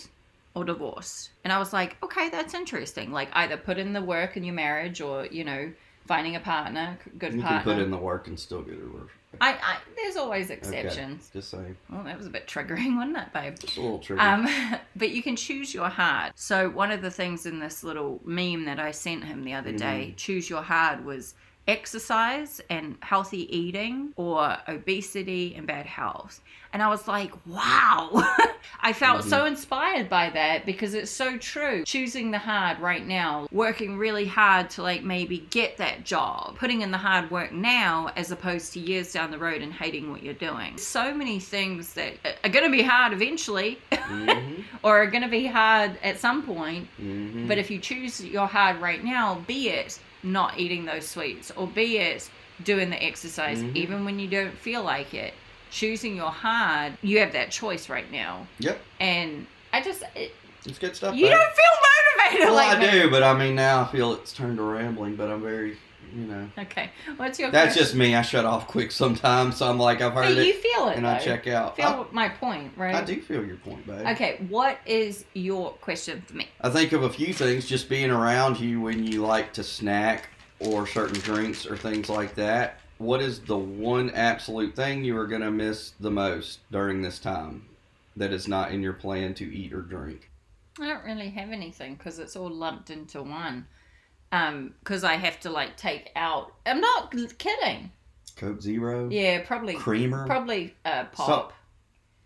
or 0.56 0.64
divorced 0.66 1.32
and 1.44 1.52
i 1.54 1.58
was 1.58 1.72
like 1.74 1.98
okay 2.04 2.30
that's 2.30 2.54
interesting 2.54 3.12
like 3.12 3.30
either 3.34 3.58
put 3.58 3.78
in 3.78 3.94
the 3.94 4.02
work 4.02 4.36
in 4.38 4.44
your 4.44 4.56
marriage 4.56 5.00
or 5.02 5.26
you 5.28 5.44
know 5.44 5.72
finding 6.08 6.36
a 6.36 6.40
partner 6.40 6.98
good 7.18 7.34
You 7.34 7.40
can 7.42 7.48
partner 7.48 7.74
put 7.76 7.82
in 7.82 7.92
the 7.92 7.98
work 7.98 8.28
and 8.28 8.38
still 8.40 8.62
get 8.62 8.74
it 8.74 8.94
work. 8.94 9.10
I, 9.40 9.52
I 9.54 9.78
there's 9.96 10.18
always 10.18 10.50
exceptions 10.50 11.30
Just 11.32 11.52
saying. 11.52 11.78
well 11.90 12.04
that 12.04 12.18
was 12.18 12.28
a 12.28 12.30
bit 12.30 12.48
triggering 12.48 12.96
wasn't 12.98 13.18
it 13.18 13.32
babe 13.32 13.58
Just 13.60 13.78
a 13.78 13.82
little 13.82 14.00
tricky. 14.00 14.20
um, 14.22 14.46
but 14.98 15.12
you 15.12 15.24
can 15.24 15.38
choose 15.38 15.74
your 15.74 15.88
heart. 15.88 16.34
So 16.36 16.70
one 16.70 16.92
of 16.92 17.02
the 17.02 17.12
things 17.12 17.46
in 17.46 17.60
this 17.60 17.82
little 17.82 18.20
meme 18.26 18.66
that 18.66 18.78
I 18.80 18.92
sent 18.92 19.24
him 19.24 19.46
the 19.46 19.54
other 19.54 19.72
day, 19.72 20.14
choose 20.18 20.50
your 20.50 20.64
heart 20.64 21.06
was 21.06 21.34
exercise 21.72 22.62
and 22.70 22.98
healthy 23.02 23.56
eating 23.58 24.12
or 24.18 24.58
obesity 24.68 25.56
and 25.56 25.66
bad 25.66 25.86
health. 25.86 26.42
And 26.74 26.82
I 26.82 26.90
was 26.90 27.08
like, 27.08 27.32
wow. 27.46 28.10
I 28.82 28.94
felt 28.94 29.24
so 29.24 29.46
inspired 29.46 30.10
by 30.10 30.30
that 30.32 30.66
because 30.66 30.94
it's 30.94 31.12
so 31.12 31.38
true. 31.38 31.84
Choosing 31.86 32.32
the 32.32 32.38
hard 32.38 32.80
right 32.80 33.06
now, 33.06 33.48
working 33.52 33.98
really 33.98 34.26
hard 34.26 34.70
to 34.72 34.84
like 34.84 35.04
maybe 35.04 35.40
get 35.50 35.78
that 35.78 36.04
job, 36.04 36.58
putting 36.58 36.82
in 36.82 36.92
the 36.92 36.98
hard 36.98 37.30
work 37.32 37.52
now 37.52 38.12
as 38.16 38.32
opposed 38.32 38.74
to 38.74 38.80
years 38.80 39.12
down 39.12 39.32
the 39.32 39.38
road 39.38 39.62
and 39.62 39.74
hating 39.74 40.12
what 40.12 40.24
you're 40.24 40.34
doing. 40.34 40.78
So 40.78 41.14
many 41.14 41.40
things 41.40 41.94
that 41.94 42.14
are 42.44 42.50
going 42.50 42.66
to 42.66 42.72
be 42.72 42.84
hard 42.84 43.14
eventually 43.14 43.78
hmm 43.94 44.62
or 44.84 45.04
are 45.04 45.08
going 45.08 45.24
to 45.24 45.30
be 45.30 45.46
hard 45.46 45.98
at 46.04 46.20
some 46.20 46.44
point. 46.44 46.88
hmm 46.98 47.48
But 47.48 47.58
if 47.58 47.70
you 47.70 47.80
choose 47.80 48.24
your 48.24 48.48
hard 48.48 48.82
right 48.82 49.04
now, 49.04 49.44
be 49.48 49.70
it 49.70 50.00
not 50.24 50.60
eating 50.60 50.86
those 50.86 51.08
sweets 51.08 51.52
or 51.52 51.68
be 51.68 51.98
it 51.98 52.30
doing 52.64 52.90
the 52.90 53.04
exercise 53.04 53.60
Mhm. 53.62 53.76
even 53.76 54.06
when 54.06 54.20
you 54.20 54.28
don't 54.28 54.56
feel 54.58 54.84
like 54.84 55.14
it, 55.14 55.34
choosing 55.72 56.16
your 56.16 56.30
hard, 56.32 56.94
you 57.02 57.20
have 57.20 57.32
that 57.34 57.50
choice 57.52 57.90
right 57.90 58.12
now. 58.12 58.46
Yep. 58.60 58.80
And 59.00 59.48
I 59.74 59.82
just, 59.82 60.04
it, 60.16 60.36
It's 60.66 60.78
good 60.78 60.96
stuff. 60.96 61.16
you 61.16 61.26
babe. 61.26 61.32
don't 61.34 61.56
feel 61.56 62.28
motivated 62.28 62.46
Well, 62.48 62.56
like 62.56 62.78
I 62.78 62.80
that. 62.86 62.92
do, 62.92 63.10
but 63.10 63.24
I 63.24 63.34
mean 63.34 63.56
now 63.56 63.82
I 63.82 63.88
feel 63.92 64.14
it's 64.14 64.32
turned 64.34 64.58
to 64.58 64.64
rambling. 64.64 65.16
But 65.16 65.30
I'm 65.32 65.42
very, 65.42 65.78
you 66.14 66.26
know. 66.26 66.50
Okay. 66.58 66.90
What's 67.18 67.40
your 67.40 67.52
That's 67.52 67.74
question? 67.74 67.84
just 67.84 67.96
me. 67.96 68.16
I 68.16 68.22
shut 68.22 68.46
off 68.46 68.68
quick 68.68 68.92
sometimes. 68.92 69.58
So 69.58 69.70
I'm 69.70 69.78
like, 69.80 70.02
I've 70.02 70.14
But 70.14 70.26
heard 70.26 70.46
you 70.46 70.54
feel 70.54 70.90
it, 70.90 70.98
and 70.98 71.06
though. 71.06 71.10
I 71.10 71.20
check 71.20 71.48
out. 71.48 71.76
Feel 71.76 72.08
my 72.12 72.30
point, 72.30 72.74
right? 72.78 72.96
I 72.96 73.04
do 73.04 73.22
feel 73.22 73.46
your 73.46 73.58
point, 73.58 73.86
babe. 73.86 74.06
Okay, 74.08 74.46
what 74.50 74.80
is 74.86 75.26
your 75.34 75.72
question 75.74 76.22
for 76.22 76.36
me? 76.36 76.48
I 76.62 76.70
think 76.70 76.92
of 76.94 77.04
a 77.04 77.10
few 77.10 77.34
things 77.34 77.68
just 77.68 77.90
being 77.90 78.12
around 78.12 78.60
you 78.60 78.82
when 78.82 79.06
you 79.06 79.22
like 79.26 79.54
to 79.54 79.64
snack 79.64 80.30
or 80.60 80.86
certain 80.88 81.20
drinks 81.22 81.66
or 81.66 81.76
things 81.78 82.10
like 82.10 82.36
that. 82.36 82.80
What 82.98 83.22
is 83.22 83.40
the 83.40 83.58
one 83.58 84.12
absolute 84.12 84.76
thing 84.76 85.04
you 85.04 85.18
are 85.18 85.26
going 85.26 85.42
to 85.42 85.50
miss 85.52 85.94
the 86.00 86.12
most 86.12 86.60
during 86.72 87.02
this 87.02 87.18
time 87.18 87.66
that 88.16 88.32
is 88.32 88.48
not 88.48 88.72
in 88.72 88.82
your 88.82 88.94
plan 88.94 89.34
to 89.36 89.46
eat 89.56 89.74
or 89.74 89.82
drink? 89.82 90.30
I 90.80 90.88
don't 90.88 91.04
really 91.04 91.30
have 91.32 91.50
anything 91.52 91.96
because 91.96 92.20
it's 92.20 92.36
all 92.36 92.50
lumped 92.50 92.92
into 92.92 93.24
one. 93.24 93.66
Um, 94.32 94.74
because 94.80 95.04
I 95.04 95.16
have 95.16 95.40
to 95.42 95.50
like 95.50 95.76
take 95.78 96.12
out. 96.16 96.54
I'm 96.66 96.80
not 96.80 97.12
kidding. 97.38 97.92
Coke 98.38 98.62
Zero? 98.62 99.10
Yeah, 99.10 99.44
probably, 99.46 99.76
Creamer? 99.76 100.26
probably 100.26 100.74
uh, 100.86 101.06
pop. 101.12 101.54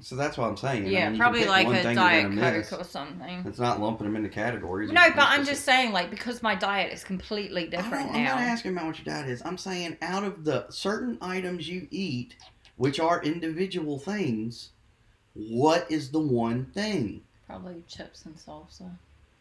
So 0.02 0.16
that's 0.16 0.38
what 0.38 0.50
I'm 0.50 0.58
saying. 0.58 0.86
I 0.86 0.90
yeah, 0.90 1.10
mean, 1.10 1.20
probably 1.20 1.46
like 1.46 1.68
a 1.68 1.96
diet 1.96 2.26
coke 2.26 2.34
miss. 2.34 2.74
or 2.74 2.84
something. 2.84 3.44
It's 3.46 3.60
not 3.60 3.80
lumping 3.80 4.08
them 4.08 4.16
into 4.18 4.30
categories. 4.30 4.92
No, 4.92 5.08
but 5.16 5.24
I'm 5.30 5.46
just 5.46 5.64
saying, 5.64 5.94
like, 5.94 6.10
because 6.10 6.44
my 6.44 6.54
diet 6.54 6.92
is 6.92 7.04
completely 7.04 7.68
different 7.68 8.08
don't- 8.08 8.16
I'm 8.16 8.24
not 8.26 8.40
asking 8.40 8.74
about 8.74 8.88
what 8.88 8.98
your 8.98 9.06
diet 9.06 9.30
is. 9.30 9.42
I'm 9.46 9.58
saying 9.58 9.98
out 10.02 10.24
of 10.24 10.44
the 10.44 10.66
certain 10.70 11.18
items 11.22 11.70
you 11.70 11.88
eat, 11.92 12.36
which 12.76 13.00
are 13.00 13.24
individual 13.24 13.98
things, 13.98 14.72
what 15.34 15.90
is 15.90 16.12
the 16.12 16.20
one 16.20 16.66
thing? 16.66 17.22
Probably 17.48 17.84
chips 17.88 18.26
and 18.26 18.36
salsa. 18.36 18.92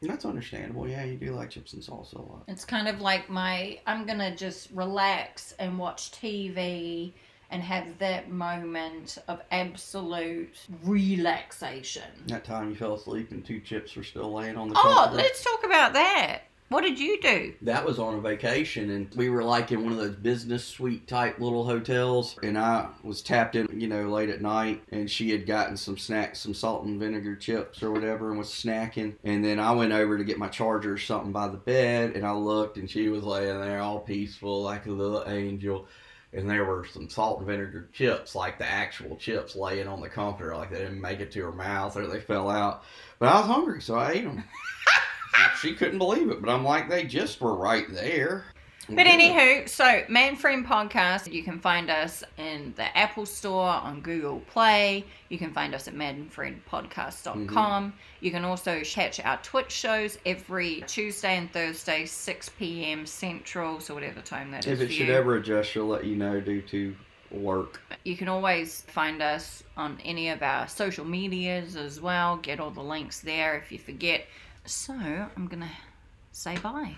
That's 0.07 0.25
understandable. 0.25 0.89
Yeah, 0.89 1.05
you 1.05 1.17
do 1.17 1.33
like 1.33 1.51
chips 1.51 1.73
and 1.73 1.83
salsa 1.83 2.15
a 2.15 2.23
lot. 2.23 2.45
It's 2.49 2.65
kind 2.65 2.89
of 2.89 3.01
like 3.01 3.29
my. 3.29 3.81
I'm 3.87 4.07
gonna 4.07 4.35
just 4.35 4.71
relax 4.73 5.55
and 5.59 5.79
watch 5.79 6.11
TV 6.13 7.13
and 7.51 7.63
have 7.63 7.99
that 7.99 8.31
moment 8.31 9.19
of 9.29 9.41
absolute 9.53 10.57
relaxation. 10.83 12.03
That 12.27 12.45
time 12.45 12.71
you 12.71 12.75
fell 12.75 12.95
asleep 12.95 13.31
and 13.31 13.45
two 13.45 13.61
chips 13.61 13.95
were 13.95 14.03
still 14.03 14.33
laying 14.33 14.57
on 14.57 14.69
the 14.69 14.75
Oh, 14.77 15.11
let's 15.13 15.45
talk 15.45 15.65
about 15.65 15.93
that. 15.93 16.43
What 16.75 16.83
did 16.83 16.99
you 16.99 17.21
do? 17.21 17.55
That 17.63 17.87
was 17.87 18.01
on 18.01 18.15
a 18.15 18.21
vacation, 18.21 18.91
and 18.91 19.09
we 19.15 19.31
were 19.31 19.45
like 19.45 19.71
in 19.71 19.85
one 19.85 19.93
of 19.93 19.99
those 19.99 20.17
business 20.17 20.65
suite 20.65 21.07
type 21.07 21.39
little 21.39 21.65
hotels. 21.65 22.37
And 22.43 22.59
I 22.59 22.89
was 23.05 23.23
tapped 23.23 23.55
in, 23.55 23.69
you 23.81 23.87
know, 23.87 24.09
late 24.09 24.29
at 24.29 24.43
night, 24.43 24.83
and 24.91 25.09
she 25.09 25.31
had 25.31 25.47
gotten 25.47 25.77
some 25.77 25.97
snacks, 25.97 26.41
some 26.41 26.53
salt 26.53 26.85
and 26.85 26.99
vinegar 26.99 27.37
chips 27.37 27.81
or 27.81 27.93
whatever, 27.93 28.31
and 28.31 28.39
was 28.41 28.49
snacking. 28.49 29.15
And 29.23 29.45
then 29.45 29.61
I 29.61 29.71
went 29.71 29.93
over 29.93 30.19
to 30.19 30.25
get 30.25 30.37
my 30.37 30.49
charger 30.49 30.95
or 30.95 30.99
something 30.99 31.31
by 31.31 31.47
the 31.47 31.59
bed, 31.59 32.17
and 32.17 32.27
I 32.27 32.33
looked, 32.33 32.77
and 32.77 32.91
she 32.91 33.09
was 33.09 33.23
laying 33.23 33.61
there 33.61 33.79
all 33.79 34.01
peaceful, 34.01 34.63
like 34.63 34.87
a 34.87 34.91
little 34.91 35.23
angel. 35.29 35.87
And 36.33 36.51
there 36.51 36.65
were 36.65 36.85
some 36.93 37.09
salt 37.09 37.39
and 37.39 37.47
vinegar 37.47 37.89
chips, 37.93 38.35
like 38.35 38.59
the 38.59 38.67
actual 38.67 39.15
chips, 39.15 39.55
laying 39.55 39.87
on 39.87 40.01
the 40.01 40.09
comforter, 40.09 40.57
like 40.57 40.73
they 40.73 40.79
didn't 40.79 41.01
make 41.01 41.21
it 41.21 41.31
to 41.31 41.43
her 41.45 41.53
mouth 41.53 41.97
or 41.97 42.09
they 42.09 42.19
fell 42.19 42.51
out. 42.51 42.83
But 43.21 43.29
I 43.29 43.39
was 43.39 43.47
hungry, 43.47 43.81
so 43.81 43.95
I 43.95 44.11
ate 44.11 44.25
them. 44.25 44.43
she 45.61 45.75
couldn't 45.75 45.99
believe 45.99 46.31
it, 46.31 46.41
but 46.41 46.51
I'm 46.51 46.65
like, 46.65 46.89
they 46.89 47.05
just 47.05 47.41
were 47.41 47.55
right 47.57 47.87
there. 47.91 48.45
But 48.87 49.07
Yeah. 49.07 49.17
anywho, 49.17 49.67
so 49.69 50.03
Man 50.11 50.37
Friend 50.37 50.67
Podcast, 50.67 51.33
you 51.33 51.43
can 51.43 51.59
find 51.59 51.89
us 51.89 52.23
in 52.37 52.75
the 52.77 52.95
Apple 52.97 53.25
Store, 53.25 53.69
on 53.71 54.03
Google 54.03 54.41
Play. 54.41 55.07
You 55.31 55.39
can 55.39 55.55
find 55.55 55.75
us 55.75 55.89
at 55.89 55.95
manfriendpodcast.com. 55.95 57.47
Mm-hmm. 57.49 57.97
You 58.21 58.31
can 58.31 58.45
also 58.45 58.83
catch 58.83 59.21
our 59.21 59.39
Twitch 59.39 59.71
shows 59.71 60.19
every 60.27 60.83
Tuesday 60.87 61.37
and 61.37 61.51
Thursday, 61.53 62.05
6 62.05 62.49
p.m. 62.59 63.07
Central, 63.07 63.81
so 63.81 63.95
whatever 63.95 64.21
time 64.21 64.51
that 64.51 64.67
is 64.67 64.81
if 64.81 64.91
it 64.91 64.93
should 64.93 65.09
you. 65.09 65.15
ever 65.15 65.37
adjust, 65.37 65.71
she'll 65.71 65.87
let 65.87 66.05
you 66.05 66.17
know 66.17 66.41
due 66.41 66.63
to 66.63 66.95
work. 67.31 67.81
You 68.05 68.17
can 68.17 68.29
always 68.29 68.83
find 68.83 69.23
us 69.23 69.63
on 69.77 69.99
any 70.05 70.29
of 70.29 70.43
our 70.43 70.69
social 70.69 71.05
medias 71.05 71.75
as 71.77 72.01
well. 72.01 72.37
Get 72.37 72.61
all 72.61 72.71
the 72.71 72.83
links 72.83 73.21
there 73.21 73.57
if 73.57 73.73
you 73.73 73.79
forget. 73.79 74.27
So 74.67 74.95
I'm 74.95 75.47
going 75.47 75.63
to 75.63 75.71
say 76.33 76.57
bye. 76.57 76.97